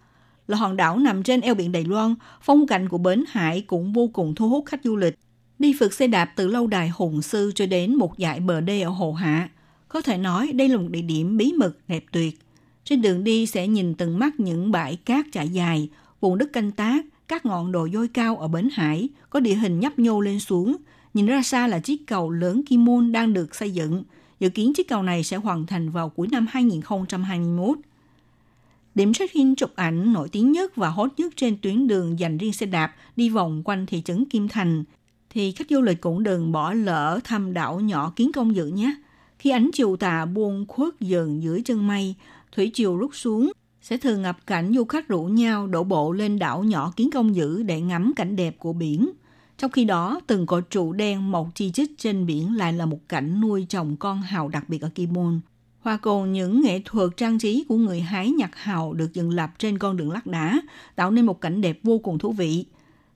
[0.49, 3.93] Là hòn đảo nằm trên eo biển Đài Loan, phong cảnh của bến hải cũng
[3.93, 5.19] vô cùng thu hút khách du lịch.
[5.59, 8.81] Đi phượt xe đạp từ lâu đài Hùng Sư cho đến một dải bờ đê
[8.81, 9.49] ở Hồ Hạ.
[9.89, 12.39] Có thể nói đây là một địa điểm bí mật đẹp tuyệt.
[12.85, 15.89] Trên đường đi sẽ nhìn từng mắt những bãi cát trải dài,
[16.21, 19.81] vùng đất canh tác, các ngọn đồi dôi cao ở bến hải có địa hình
[19.81, 20.77] nhấp nhô lên xuống.
[21.15, 24.05] Nhìn ra xa là chiếc cầu lớn Kim Môn đang được xây dựng.
[24.41, 27.79] Dự kiến chiếc cầu này sẽ hoàn thành vào cuối năm 2021.
[28.95, 32.53] Điểm check-in chụp ảnh nổi tiếng nhất và hot nhất trên tuyến đường dành riêng
[32.53, 34.85] xe đạp đi vòng quanh thị trấn Kim Thành
[35.31, 38.95] thì khách du lịch cũng đừng bỏ lỡ thăm đảo nhỏ Kiến Công Dự nhé.
[39.39, 42.15] Khi ánh chiều tà buông khuất dần dưới chân mây,
[42.57, 43.53] thủy triều rút xuống,
[43.83, 47.35] sẽ thường ngập cảnh du khách rủ nhau đổ bộ lên đảo nhỏ Kiến Công
[47.35, 49.11] Dữ để ngắm cảnh đẹp của biển.
[49.59, 52.99] Trong khi đó, từng cột trụ đen mọc chi chít trên biển lại là một
[53.09, 55.41] cảnh nuôi trồng con hào đặc biệt ở Kim Môn.
[55.81, 59.51] Hoa còn những nghệ thuật trang trí của người hái nhặt hào được dựng lập
[59.59, 60.61] trên con đường lát đá,
[60.95, 62.65] tạo nên một cảnh đẹp vô cùng thú vị.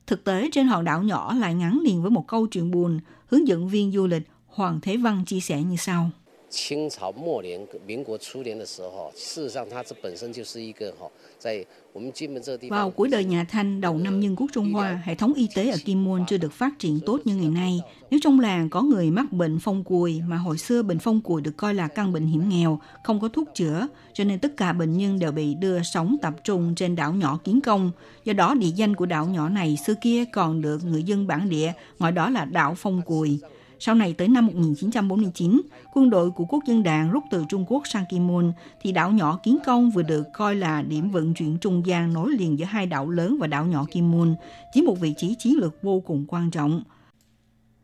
[0.06, 3.48] Thực tế, trên hòn đảo nhỏ lại ngắn liền với một câu chuyện buồn, hướng
[3.48, 6.10] dẫn viên du lịch Hoàng Thế Văn chia sẻ như sau.
[6.49, 11.09] 清朝末年、民国初年的时候，事实上它这本身就是一个哈，
[11.39, 12.77] 在我们金门这个地方。
[12.77, 15.77] Vào cuối đời nhà Thanh, đầu năm Nhân quốc Trung Hoa, hệ thống y tế ở
[15.85, 17.81] Kim Môn chưa được phát triển tốt như ngày nay.
[18.09, 21.41] Nếu trong làng có người mắc bệnh phong cùi, mà hồi xưa bệnh phong cùi
[21.41, 24.73] được coi là căn bệnh hiểm nghèo, không có thuốc chữa, cho nên tất cả
[24.73, 27.91] bệnh nhân đều bị đưa sống tập trung trên đảo nhỏ Kiến Công.
[28.25, 31.49] Do đó, địa danh của đảo nhỏ này xưa kia còn được người dân bản
[31.49, 33.39] địa gọi đó là đảo Phong Cùi.
[33.78, 35.62] Sau này tới năm 1949,
[35.94, 39.10] quân đội của quốc dân đảng rút từ Trung Quốc sang Kim Môn, thì đảo
[39.10, 42.64] nhỏ Kiến Công vừa được coi là điểm vận chuyển trung gian nối liền giữa
[42.64, 44.34] hai đảo lớn và đảo nhỏ Kim Môn,
[44.74, 46.82] chiếm một vị trí chiến lược vô cùng quan trọng.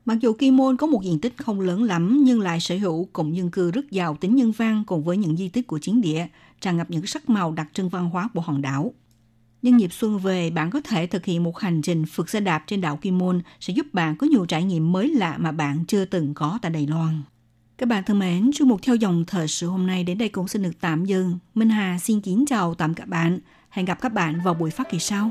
[0.04, 3.08] Mặc dù Kim Môn có một diện tích không lớn lắm nhưng lại sở hữu
[3.12, 6.00] cụm dân cư rất giàu tính nhân văn cùng với những di tích của chiến
[6.00, 6.26] địa,
[6.60, 8.92] tràn ngập những sắc màu đặc trưng văn hóa của hòn đảo.
[9.62, 12.64] Nhân dịp xuân về, bạn có thể thực hiện một hành trình phượt xe đạp
[12.66, 15.84] trên đảo Kim Môn sẽ giúp bạn có nhiều trải nghiệm mới lạ mà bạn
[15.88, 17.22] chưa từng có tại Đài Loan.
[17.78, 20.48] Các bạn thân mến, chương mục theo dòng thời sự hôm nay đến đây cũng
[20.48, 21.38] xin được tạm dừng.
[21.54, 23.38] Minh Hà xin kính chào tạm các bạn.
[23.70, 25.30] Hẹn gặp các bạn vào buổi phát kỳ sau.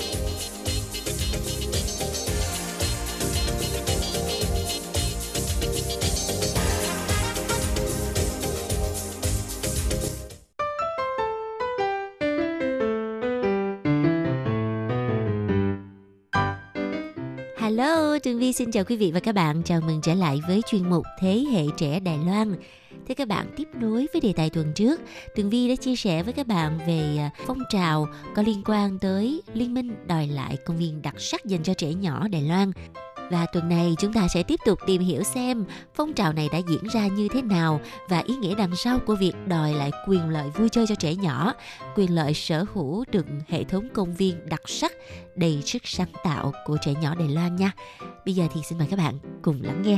[18.41, 19.61] Hello, Vi xin chào quý vị và các bạn.
[19.63, 22.55] Chào mừng trở lại với chuyên mục Thế hệ trẻ Đài Loan.
[23.07, 25.01] Thưa các bạn, tiếp nối với đề tài tuần trước,
[25.35, 28.99] Tường Vi đã chia sẻ với các bạn về à, phong trào có liên quan
[28.99, 32.71] tới Liên minh đòi lại công viên đặc sắc dành cho trẻ nhỏ Đài Loan.
[33.31, 35.65] Và tuần này chúng ta sẽ tiếp tục tìm hiểu xem
[35.95, 39.15] phong trào này đã diễn ra như thế nào và ý nghĩa đằng sau của
[39.15, 41.53] việc đòi lại quyền lợi vui chơi cho trẻ nhỏ,
[41.95, 44.91] quyền lợi sở hữu được hệ thống công viên đặc sắc
[45.35, 47.71] đầy sức sáng tạo của trẻ nhỏ Đài Loan nha.
[48.25, 49.97] Bây giờ thì xin mời các bạn cùng lắng nghe.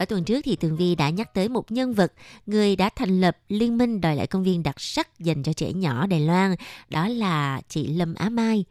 [0.00, 2.12] Ở tuần trước thì Tường Vi đã nhắc tới một nhân vật,
[2.46, 5.72] người đã thành lập Liên minh đòi lại công viên đặc sắc dành cho trẻ
[5.72, 6.54] nhỏ Đài Loan,
[6.90, 8.64] đó là chị Lâm Á Mai.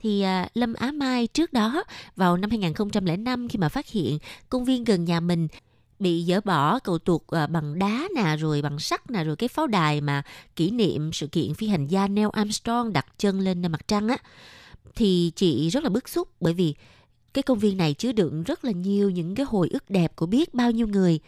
[0.00, 1.84] Thì à, Lâm Á Mai trước đó
[2.16, 4.18] vào năm 2005 khi mà phát hiện
[4.48, 5.48] công viên gần nhà mình
[5.98, 9.48] bị dỡ bỏ cầu tuột à, bằng đá nè rồi bằng sắt nè rồi cái
[9.48, 10.22] pháo đài mà
[10.56, 14.16] kỷ niệm sự kiện phi hành gia Neil Armstrong đặt chân lên mặt trăng á
[14.96, 16.74] thì chị rất là bức xúc bởi vì
[17.36, 20.26] cái công viên này chứa đựng rất là nhiều những cái hồi ức đẹp của
[20.26, 21.20] biết bao nhiêu người.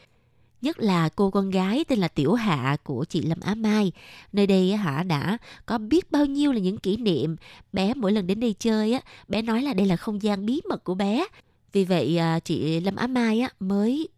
[0.63, 3.93] Nhất là cô con gái tên là Tiểu Hạ của chị Lâm Á Mai.
[4.33, 7.37] Nơi đây á, hả đã có biết bao nhiêu là những kỷ niệm.
[7.73, 10.61] Bé mỗi lần đến đây chơi á, bé nói là đây là không gian bí
[10.69, 11.27] mật của bé.
[11.73, 14.09] Vì vậy à, chị Lâm Á Mai á, mới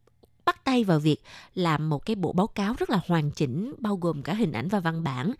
[0.45, 1.23] bắt tay vào việc
[1.55, 4.69] làm một cái bộ báo cáo rất là hoàn chỉnh, bao gồm cả hình ảnh
[4.69, 5.33] và văn bản,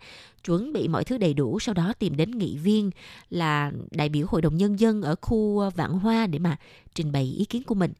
[0.43, 2.91] chuẩn bị mọi thứ đầy đủ, sau đó tìm đến nghị viên
[3.29, 6.57] là đại biểu hội đồng nhân dân ở khu vạn hoa để mà
[6.93, 7.93] trình bày ý kiến của mình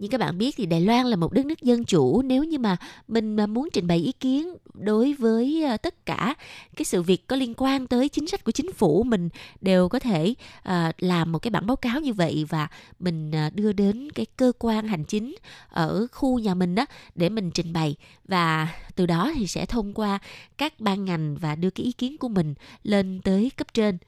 [0.00, 2.22] như các bạn biết thì Đài Loan là một đất nước dân chủ.
[2.22, 2.76] Nếu như mà
[3.08, 6.34] mình mà muốn trình bày ý kiến đối với ờ, tất cả
[6.76, 9.28] cái sự việc có liên quan tới chính sách của chính phủ, mình
[9.60, 13.50] đều có thể ờ, làm một cái bản báo cáo như vậy và mình ờ,
[13.54, 15.34] đưa đến cái cơ quan hành chính
[15.68, 17.96] ở khu nhà mình đó để mình trình bày.
[18.28, 20.18] Và từ đó thì sẽ thông qua
[20.58, 23.98] các ban ngành và đưa cái ý kiến của mình lên tới cấp trên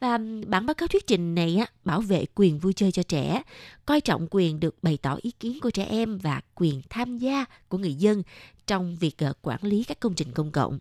[0.00, 3.42] và bản báo cáo thuyết trình này á, bảo vệ quyền vui chơi cho trẻ,
[3.86, 7.44] coi trọng quyền được bày tỏ ý kiến của trẻ em và quyền tham gia
[7.68, 8.22] của người dân
[8.66, 10.78] trong việc ờ, quản lý các công trình công cộng.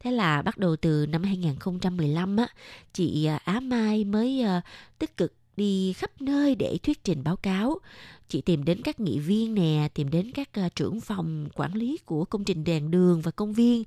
[0.00, 2.46] Thế là bắt đầu từ năm 2015 á,
[2.92, 4.62] chị ờ, Á Mai mới uh,
[4.98, 7.78] tích cực đi khắp nơi để thuyết trình báo cáo.
[8.28, 11.98] Chị tìm đến các nghị viên nè, tìm đến các uh, trưởng phòng quản lý
[12.04, 13.84] của công trình đèn đường và công viên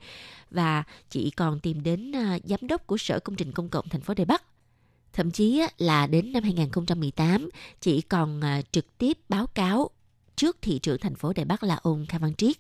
[0.52, 4.02] và chị còn tìm đến uh, giám đốc của Sở Công trình Công cộng thành
[4.02, 4.44] phố Đài Bắc
[5.16, 7.50] Thậm chí là đến năm 2018,
[7.82, 9.90] chỉ còn à, trực tiếp báo cáo
[10.36, 12.56] trước thị trưởng thành phố Đài Bắc là ông Kha Văn Triết.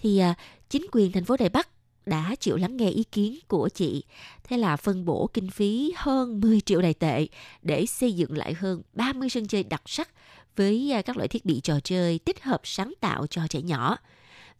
[0.00, 0.34] Thì à,
[0.68, 1.68] chính quyền thành phố Đài Bắc
[2.06, 4.04] đã chịu lắng nghe ý kiến của chị.
[4.44, 7.26] Thế là phân bổ kinh phí hơn 10 triệu đài tệ
[7.62, 10.10] để xây dựng lại hơn 30 sân chơi đặc sắc
[10.56, 13.96] với à, các loại thiết bị trò chơi tích hợp sáng tạo cho trẻ nhỏ.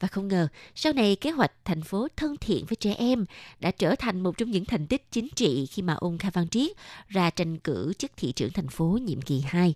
[0.01, 3.25] Và không ngờ, sau này kế hoạch thành phố thân thiện với trẻ em
[3.61, 6.49] đã trở thành một trong những thành tích chính trị khi mà ông Kha Văn
[6.49, 6.77] Triết
[7.09, 9.75] ra tranh cử chức thị trưởng thành phố nhiệm kỳ 2.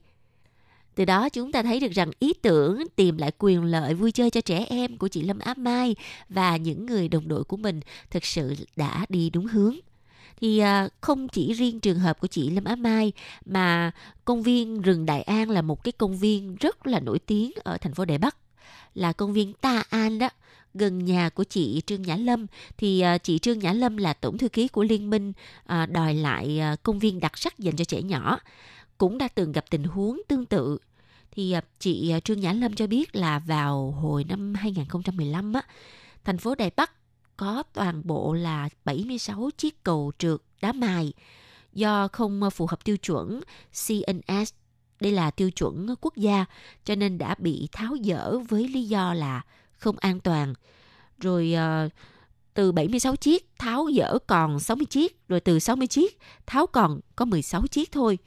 [0.95, 4.31] Từ đó chúng ta thấy được rằng ý tưởng tìm lại quyền lợi vui chơi
[4.31, 5.97] cho trẻ em của chị Lâm Áp Mai
[6.29, 9.77] và những người đồng đội của mình thực sự đã đi đúng hướng
[10.41, 13.13] thì à, không chỉ riêng trường hợp của chị Lâm Á Mai
[13.45, 13.91] mà
[14.25, 17.79] công viên rừng Đại An là một cái công viên rất là nổi tiếng ở
[17.79, 18.37] thành phố Đài Bắc
[18.95, 20.29] là công viên Ta An đó.
[20.75, 22.47] Gần nhà của chị Trương Nhã Lâm.
[22.77, 25.33] Thì à, chị Trương Nhã Lâm là tổng thư ký của liên minh
[25.67, 28.39] à, đòi lại à, công viên đặc sắc dành cho trẻ nhỏ.
[28.99, 30.79] Cũng đã từng gặp tình huống tương tự.
[31.31, 35.63] Thì chị Trương Nhã Lâm cho biết là vào hồi năm 2015 á,
[36.25, 36.93] thành phố Đài Bắc
[37.37, 41.13] có toàn bộ là 76 chiếc cầu trượt đá mài.
[41.73, 43.41] Do không phù hợp tiêu chuẩn
[43.87, 44.53] CNS
[45.01, 46.45] đây là tiêu chuẩn quốc gia
[46.85, 49.43] cho nên đã bị tháo dỡ với lý do là
[49.77, 50.55] không an toàn.
[51.19, 51.55] Rồi
[51.87, 51.93] uh,
[52.55, 57.25] từ 76 chiếc tháo dỡ còn 60 chiếc, rồi từ 60 chiếc tháo còn có
[57.25, 58.19] 16 chiếc thôi.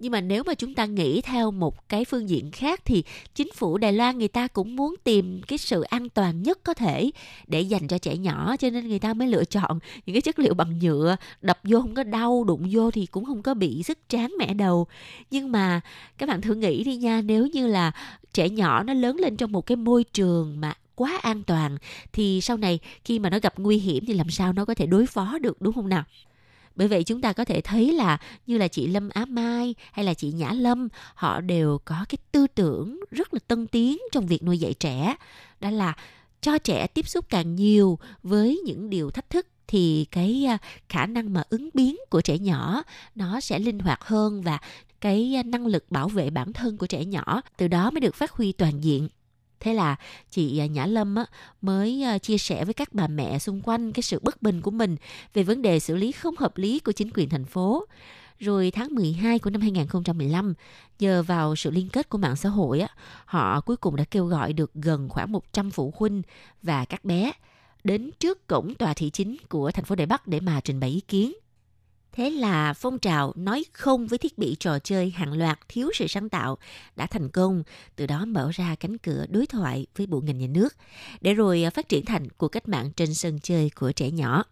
[0.00, 3.02] Nhưng mà nếu mà chúng ta nghĩ theo một cái phương diện khác thì
[3.34, 6.74] chính phủ Đài Loan người ta cũng muốn tìm cái sự an toàn nhất có
[6.74, 7.10] thể
[7.46, 10.38] để dành cho trẻ nhỏ, cho nên người ta mới lựa chọn những cái chất
[10.38, 13.82] liệu bằng nhựa, đập vô không có đau, đụng vô thì cũng không có bị
[13.82, 14.86] sức tráng mẻ đầu
[15.30, 15.80] nhưng mà
[16.18, 17.92] các bạn thử nghĩ đi nha, nếu như là
[18.32, 21.78] trẻ nhỏ nó lớn lên trong một cái môi trường mà quá an toàn
[22.12, 24.86] thì sau này khi mà nó gặp nguy hiểm thì làm sao nó có thể
[24.86, 26.04] đối phó được, đúng không nào?
[26.80, 30.04] Bởi vậy chúng ta có thể thấy là như là chị Lâm Á Mai hay
[30.04, 34.26] là chị Nhã Lâm, họ đều có cái tư tưởng rất là tân tiến trong
[34.26, 35.14] việc nuôi dạy trẻ.
[35.60, 35.96] Đó là
[36.40, 40.58] cho trẻ tiếp xúc càng nhiều với những điều thách thức thì cái à,
[40.88, 42.82] khả năng mà ứng biến của trẻ nhỏ
[43.14, 44.58] nó sẽ linh hoạt hơn và
[45.00, 48.14] cái à, năng lực bảo vệ bản thân của trẻ nhỏ từ đó mới được
[48.14, 49.08] phát huy toàn diện
[49.60, 49.96] thế là
[50.30, 51.24] chị à, Nhã Lâm á,
[51.62, 54.70] mới à, chia sẻ với các bà mẹ xung quanh cái sự bất bình của
[54.70, 54.96] mình
[55.34, 57.86] về vấn đề xử lý không hợp lý của chính quyền thành phố.
[58.38, 60.54] Rồi tháng 12 của năm 2015,
[60.98, 62.88] nhờ vào sự liên kết của mạng xã hội, á,
[63.24, 66.22] họ cuối cùng đã kêu gọi được gần khoảng 100 phụ huynh
[66.62, 67.32] và các bé
[67.84, 70.90] đến trước cổng tòa thị chính của thành phố Đài Bắc để mà trình bày
[70.90, 71.32] ý kiến.
[72.12, 76.06] Thế là phong trào nói không với thiết bị trò chơi hàng loạt thiếu sự
[76.06, 76.58] sáng tạo
[76.96, 77.62] đã thành công,
[77.96, 80.76] từ đó mở ra cánh cửa đối thoại với bộ ngành nhà nước,
[81.20, 84.44] để rồi à, phát triển thành cuộc cách mạng trên sân chơi của trẻ nhỏ.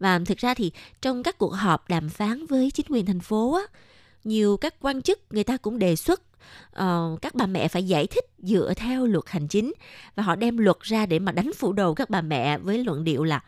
[0.00, 3.54] Và thực ra thì trong các cuộc họp đàm phán với chính quyền thành phố
[3.54, 3.62] á,
[4.24, 6.22] nhiều các quan chức người ta cũng đề xuất
[6.82, 9.72] uh, các bà mẹ phải giải thích dựa theo luật hành chính
[10.14, 13.04] và họ đem luật ra để mà đánh phủ đầu các bà mẹ với luận
[13.04, 13.40] điệu là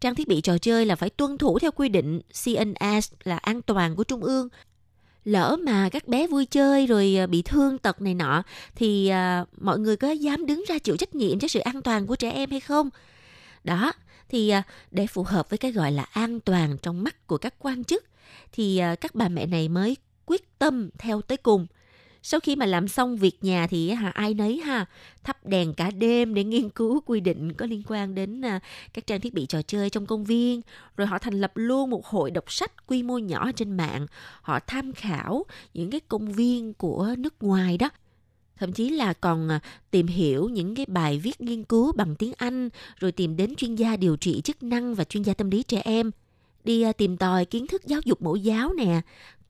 [0.00, 3.62] trang thiết bị trò chơi là phải tuân thủ theo quy định CNS là an
[3.62, 4.48] toàn của trung ương.
[5.24, 8.42] Lỡ mà các bé vui chơi rồi à, bị thương tật này nọ
[8.74, 12.06] thì à, mọi người có dám đứng ra chịu trách nhiệm cho sự an toàn
[12.06, 12.90] của trẻ em hay không?
[13.64, 13.92] Đó
[14.28, 17.54] thì à, để phù hợp với cái gọi là an toàn trong mắt của các
[17.58, 18.04] quan chức
[18.52, 21.66] thì à, các bà mẹ này mới quyết tâm theo tới cùng
[22.28, 24.86] sau khi mà làm xong việc nhà thì hả, ai nấy ha,
[25.24, 28.60] thắp đèn cả đêm để nghiên cứu quy định có liên quan đến à,
[28.94, 30.60] các trang thiết bị trò chơi trong công viên.
[30.96, 34.06] Rồi họ thành lập luôn một hội đọc sách quy mô nhỏ trên mạng.
[34.42, 37.90] Họ tham khảo những cái công viên của nước ngoài đó.
[38.56, 39.60] Thậm chí là còn à,
[39.90, 42.68] tìm hiểu những cái bài viết nghiên cứu bằng tiếng Anh,
[43.00, 45.80] rồi tìm đến chuyên gia điều trị chức năng và chuyên gia tâm lý trẻ
[45.84, 46.10] em.
[46.64, 49.00] Đi à, tìm tòi kiến thức giáo dục mẫu giáo nè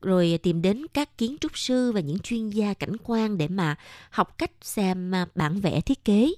[0.06, 3.76] rồi tìm đến các kiến trúc sư và những chuyên gia cảnh quan để mà
[4.10, 6.32] học cách xem à, bản vẽ thiết kế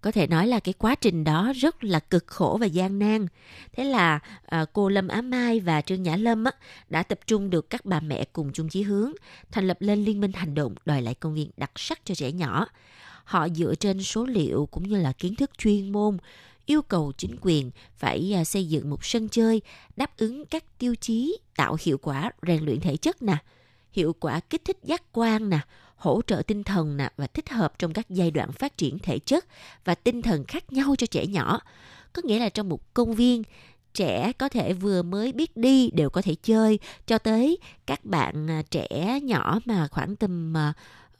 [0.00, 3.26] có thể nói là cái quá trình đó rất là cực khổ và gian nan.
[3.72, 6.52] Thế là à, cô Lâm Á Mai và Trương Nhã Lâm á,
[6.88, 9.12] đã tập trung được các bà mẹ cùng chung chí hướng,
[9.50, 12.32] thành lập lên liên minh hành động đòi lại công viên đặc sắc cho trẻ
[12.32, 12.66] nhỏ.
[13.24, 16.18] Họ dựa trên số liệu cũng như là kiến thức chuyên môn,
[16.70, 19.62] yêu cầu chính quyền phải à, xây dựng một sân chơi
[19.96, 23.36] đáp ứng các tiêu chí tạo hiệu quả rèn luyện thể chất nè,
[23.92, 25.58] hiệu quả kích thích giác quan nè,
[25.96, 29.18] hỗ trợ tinh thần nè và thích hợp trong các giai đoạn phát triển thể
[29.18, 29.46] chất
[29.84, 31.60] và tinh thần khác nhau cho trẻ nhỏ.
[32.12, 33.42] Có nghĩa là trong một công viên,
[33.94, 38.50] trẻ có thể vừa mới biết đi đều có thể chơi cho tới các bạn
[38.50, 40.76] à, trẻ nhỏ mà khoảng tầm uh,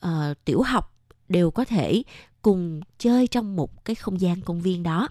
[0.07, 0.95] uh, tiểu học
[1.29, 2.03] đều có thể
[2.43, 5.09] cùng chơi trong một cái không gian công viên đó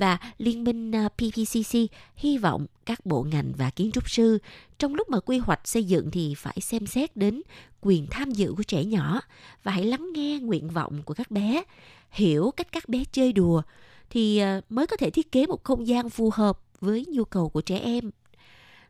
[0.00, 1.78] và Liên minh à, PPCC
[2.16, 4.38] hy vọng các bộ ngành và kiến trúc sư
[4.78, 7.42] trong lúc mà quy hoạch xây dựng thì phải xem xét đến
[7.80, 9.20] quyền tham dự của trẻ nhỏ
[9.62, 11.62] và hãy lắng nghe nguyện vọng của các bé,
[12.10, 13.62] hiểu cách các bé chơi đùa
[14.10, 17.48] thì à, mới có thể thiết kế một không gian phù hợp với nhu cầu
[17.48, 18.10] của trẻ em.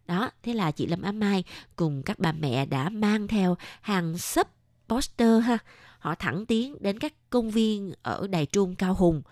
[0.07, 1.45] Đó, thế là chị Lâm Á Mai
[1.77, 4.49] cùng các bà mẹ đã mang theo hàng sấp
[4.89, 5.59] poster ha.
[5.99, 9.23] Họ thẳng tiến đến các công viên ở Đài Trung Cao Hùng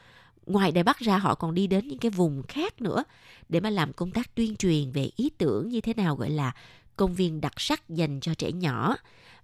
[0.49, 3.05] ngoài Đài Bắc ra họ còn đi đến những cái vùng khác nữa
[3.49, 6.53] để mà làm công tác tuyên truyền về ý tưởng như thế nào gọi là
[6.97, 8.97] công viên đặc sắc dành cho trẻ nhỏ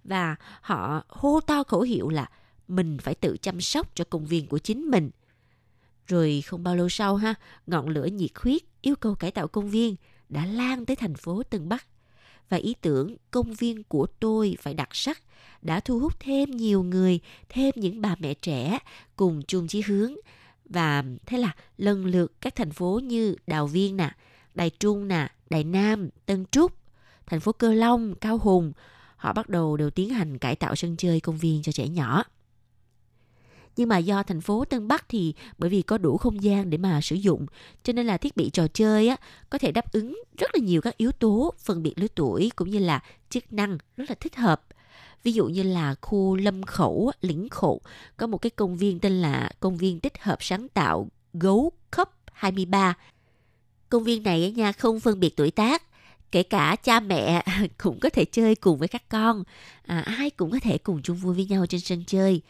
[0.03, 2.29] và họ hô to khẩu hiệu là
[2.67, 5.09] mình phải tự chăm sóc cho công viên của chính mình.
[6.07, 7.35] Rồi không bao lâu sau ha,
[7.67, 9.95] ngọn lửa nhiệt huyết yêu cầu cải tạo công viên
[10.29, 11.87] đã lan tới thành phố Tân Bắc.
[12.49, 15.21] Và ý tưởng công viên của tôi phải đặc sắc
[15.61, 18.79] đã thu hút thêm nhiều người, thêm những bà mẹ trẻ
[19.15, 20.13] cùng chung chí hướng
[20.69, 24.11] và thế là lần lượt các thành phố như Đào Viên nè,
[24.55, 26.71] Đài Trung nè, Đài Nam, Tân Trúc,
[27.25, 28.71] thành phố Cơ Long, Cao Hùng,
[29.15, 32.23] họ bắt đầu đều tiến hành cải tạo sân chơi công viên cho trẻ nhỏ.
[33.77, 36.77] Nhưng mà do thành phố Tân Bắc thì bởi vì có đủ không gian để
[36.77, 37.45] mà sử dụng,
[37.83, 39.15] cho nên là thiết bị trò chơi á
[39.49, 42.69] có thể đáp ứng rất là nhiều các yếu tố phân biệt lứa tuổi cũng
[42.69, 44.61] như là chức năng rất là thích hợp
[45.25, 47.81] Ví dụ như là khu Lâm Khẩu, Lĩnh khẩu
[48.17, 52.09] có một cái công viên tên là công viên tích hợp sáng tạo Gấu cấp
[52.33, 52.93] 23.
[53.89, 55.83] Công viên này nha không phân biệt tuổi tác,
[56.31, 57.43] kể cả cha mẹ
[57.77, 59.43] cũng có thể chơi cùng với các con.
[59.85, 62.41] À, ai cũng có thể cùng chung vui với nhau trên sân chơi.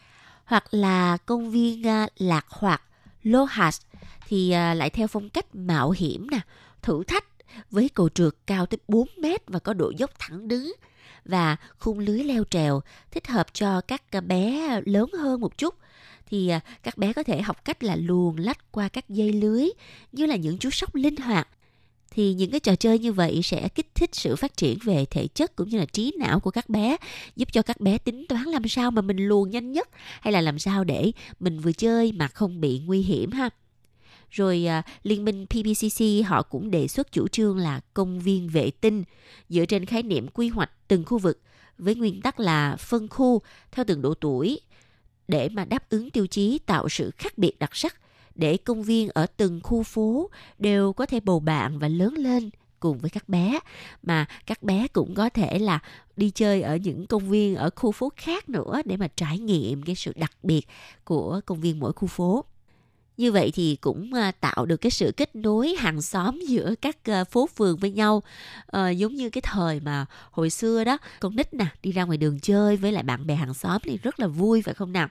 [0.46, 2.82] Hoặc là công viên à, lạc hoạt
[3.24, 3.82] Lohas
[4.28, 6.40] thì à, lại theo phong cách mạo hiểm nè
[6.82, 7.26] thử thách
[7.72, 10.72] với cầu trượt cao tới 4 mét và có độ dốc thẳng đứng
[11.26, 15.76] và khung lưới leo trèo thích hợp cho các bé lớn hơn một chút.
[16.30, 19.70] Thì à, các bé có thể học cách là luồn lách qua các dây lưới
[20.12, 21.48] như là những chú sóc linh hoạt.
[22.12, 25.28] Thì những cái trò chơi như vậy sẽ kích thích sự phát triển về thể
[25.28, 26.98] chất cũng như là trí não của các bé,
[27.36, 29.90] giúp cho các bé tính toán làm sao mà mình luồn nhanh nhất
[30.22, 33.50] hay là làm sao để mình vừa chơi mà không bị nguy hiểm ha
[34.36, 38.72] rồi à, liên minh PPCC họ cũng đề xuất chủ trương là công viên vệ
[38.72, 39.04] tinh
[39.50, 41.42] dựa trên khái niệm quy hoạch từng khu vực
[41.78, 44.60] với nguyên tắc là phân khu theo từng độ tuổi
[45.28, 47.96] để mà đáp ứng tiêu chí tạo sự khác biệt đặc sắc
[48.36, 50.30] để công viên ở từng khu phố
[50.60, 53.60] đều có thể bầu bạn và lớn lên cùng với các bé.
[54.04, 55.80] Mà các bé cũng có thể là
[56.16, 59.84] đi chơi ở những công viên ở khu phố khác nữa để mà trải nghiệm
[59.84, 60.68] cái sự đặc biệt
[61.04, 62.46] của công viên mỗi khu phố
[63.18, 66.98] như vậy thì cũng ờ, tạo được cái sự kết nối hàng xóm giữa các
[67.06, 68.24] ờ, phố phường với nhau.
[68.68, 72.18] À, giống như cái thời mà hồi xưa đó con nít nè đi ra ngoài
[72.18, 75.10] đường chơi với lại bạn bè hàng xóm thì rất là vui phải không nào?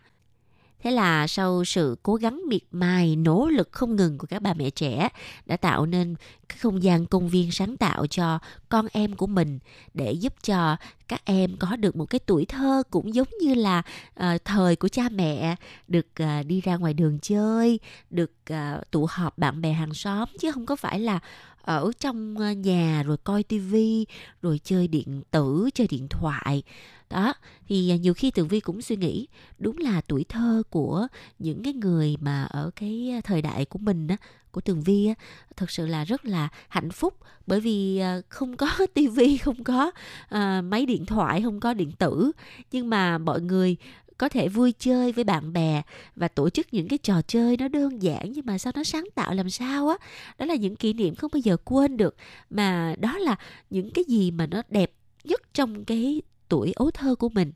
[0.84, 4.54] Thế là sau sự cố gắng miệt mài, nỗ lực không ngừng của các bà
[4.54, 5.08] mẹ trẻ
[5.46, 6.14] đã tạo nên
[6.48, 9.58] cái không gian công viên sáng tạo cho con em của mình
[9.94, 10.76] để giúp cho
[11.08, 13.82] các em có được một cái tuổi thơ cũng giống như là
[14.20, 15.56] uh, thời của cha mẹ
[15.88, 17.80] được uh, đi ra ngoài đường chơi,
[18.10, 21.20] được uh, tụ họp bạn bè hàng xóm chứ không có phải là
[21.64, 24.06] ở trong ờ, nhà rồi coi tivi
[24.42, 26.62] rồi chơi điện tử chơi điện thoại.
[27.10, 27.34] Đó
[27.68, 29.26] thì à, nhiều khi tường vi cũng suy nghĩ
[29.58, 31.06] đúng là tuổi thơ của
[31.38, 34.16] những cái người mà ở cái à, thời đại của mình á
[34.50, 35.14] của tường vi á
[35.56, 37.14] thật sự là rất là hạnh phúc.
[37.46, 39.86] Bởi vì à, không có tivi không có
[40.34, 42.32] uh, máy điện thoại không có điện tử.
[42.72, 43.76] Nhưng mà mọi người
[44.18, 45.82] có thể vui chơi với bạn bè
[46.16, 49.04] và tổ chức những cái trò chơi nó đơn giản nhưng mà sao nó sáng
[49.14, 49.96] tạo làm sao á
[50.38, 52.16] đó là những kỷ niệm không bao giờ quên được
[52.50, 53.36] mà đó là
[53.70, 54.92] những cái gì mà nó đẹp
[55.24, 57.52] nhất trong cái tuổi ấu thơ của mình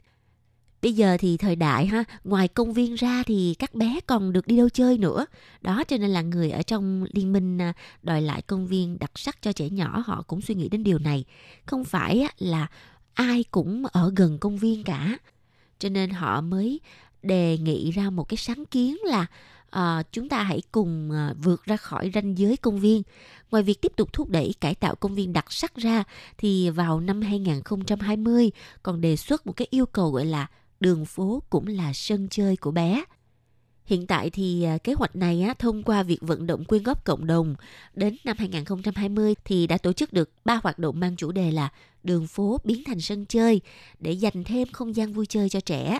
[0.83, 4.47] Bây giờ thì thời đại ha, ngoài công viên ra thì các bé còn được
[4.47, 5.27] đi đâu chơi nữa.
[5.61, 9.11] Đó cho nên là người ở trong liên minh à, đòi lại công viên đặc
[9.15, 11.25] sắc cho trẻ nhỏ họ cũng suy nghĩ đến điều này.
[11.67, 12.67] Không phải là
[13.15, 15.19] ai cũng ở gần công viên cả.
[15.79, 16.81] Cho nên họ mới
[17.23, 19.27] đề nghị ra một cái sáng kiến là
[19.71, 23.03] à, chúng ta hãy cùng à, vượt ra khỏi ranh giới công viên.
[23.51, 26.05] Ngoài việc tiếp tục thúc đẩy cải tạo công viên đặc sắc ra,
[26.39, 28.51] thì vào năm 2020
[28.83, 30.47] còn đề xuất một cái yêu cầu gọi là
[30.81, 33.05] đường phố cũng là sân chơi của bé.
[33.89, 37.05] Hiện tại thì à, kế hoạch này á, thông qua việc vận động quyên góp
[37.05, 37.55] cộng đồng
[37.95, 41.69] đến năm 2020 thì đã tổ chức được ba hoạt động mang chủ đề là
[42.05, 43.61] đường phố biến thành sân chơi
[44.01, 45.99] để dành thêm không gian vui chơi cho trẻ.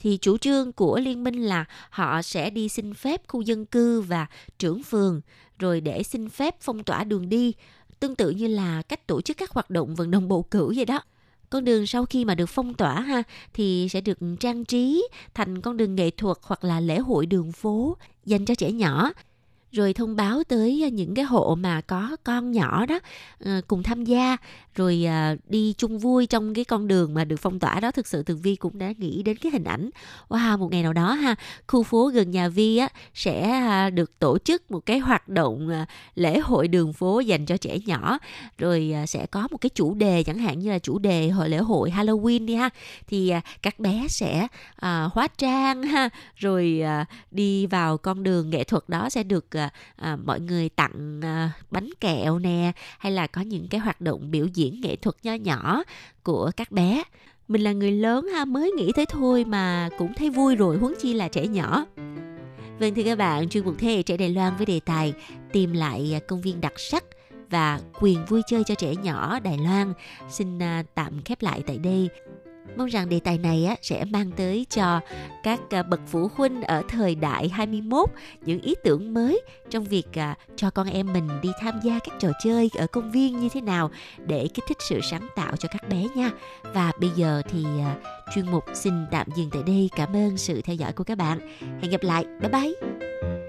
[0.00, 4.00] Thì chủ trương của liên minh là họ sẽ đi xin phép khu dân cư
[4.00, 4.26] và
[4.58, 5.20] trưởng phường
[5.58, 7.52] rồi để xin phép phong tỏa đường đi
[8.00, 10.84] tương tự như là cách tổ chức các hoạt động vận động bầu cử vậy
[10.84, 11.00] đó
[11.54, 15.60] con đường sau khi mà được phong tỏa ha, thì sẽ được trang trí thành
[15.60, 19.12] con đường nghệ thuật hoặc là lễ hội đường phố dành cho trẻ nhỏ
[19.74, 23.00] rồi thông báo tới à, những cái hộ mà có con nhỏ đó
[23.44, 24.36] ờ, cùng tham gia
[24.74, 27.90] rồi à, đi chung vui trong cái con đường mà được phong tỏa đó.
[27.90, 29.90] Thực sự tường vi cũng đã nghĩ đến cái hình ảnh
[30.28, 31.34] wow một ngày nào đó ha
[31.66, 35.68] khu phố gần nhà vi á sẽ à, được tổ chức một cái hoạt động
[36.14, 38.18] lễ hội đường phố dành cho trẻ nhỏ.
[38.58, 41.58] Rồi sẽ có một cái chủ đề chẳng hạn như là chủ đề hội lễ
[41.58, 42.70] hội Halloween đi ha.
[43.06, 48.64] Thì các bé sẽ à, hóa trang ha rồi à, đi vào con đường nghệ
[48.64, 49.63] thuật đó sẽ được à,
[49.96, 54.30] À, mọi người tặng à, bánh kẹo nè hay là có những cái hoạt động
[54.30, 55.82] biểu diễn nghệ thuật nho nhỏ
[56.22, 57.02] của các bé
[57.48, 60.94] mình là người lớn ha mới nghĩ tới thôi mà cũng thấy vui rồi huống
[61.00, 61.84] chi là trẻ nhỏ
[62.78, 65.14] Vâng thưa các bạn, chuyên mục Thế hệ trẻ Đài Loan với đề tài
[65.52, 67.04] tìm lại công viên đặc sắc
[67.50, 69.92] và quyền vui chơi cho trẻ nhỏ Đài Loan
[70.28, 72.08] xin à, tạm khép lại tại đây.
[72.76, 75.00] Mong rằng đề tài này á, sẽ mang tới cho
[75.42, 78.10] các à, bậc phụ huynh ở thời đại 21
[78.40, 79.40] những ý tưởng mới
[79.70, 83.10] trong việc à, cho con em mình đi tham gia các trò chơi ở công
[83.10, 83.90] viên như thế nào
[84.26, 86.30] để kích thích sự sáng tạo cho các bé nha.
[86.74, 87.96] Và bây giờ thì à,
[88.34, 89.90] chuyên mục xin tạm dừng tại đây.
[89.96, 91.38] Cảm ơn sự theo dõi của các bạn.
[91.82, 92.24] Hẹn gặp lại.
[92.40, 93.43] Bye bye.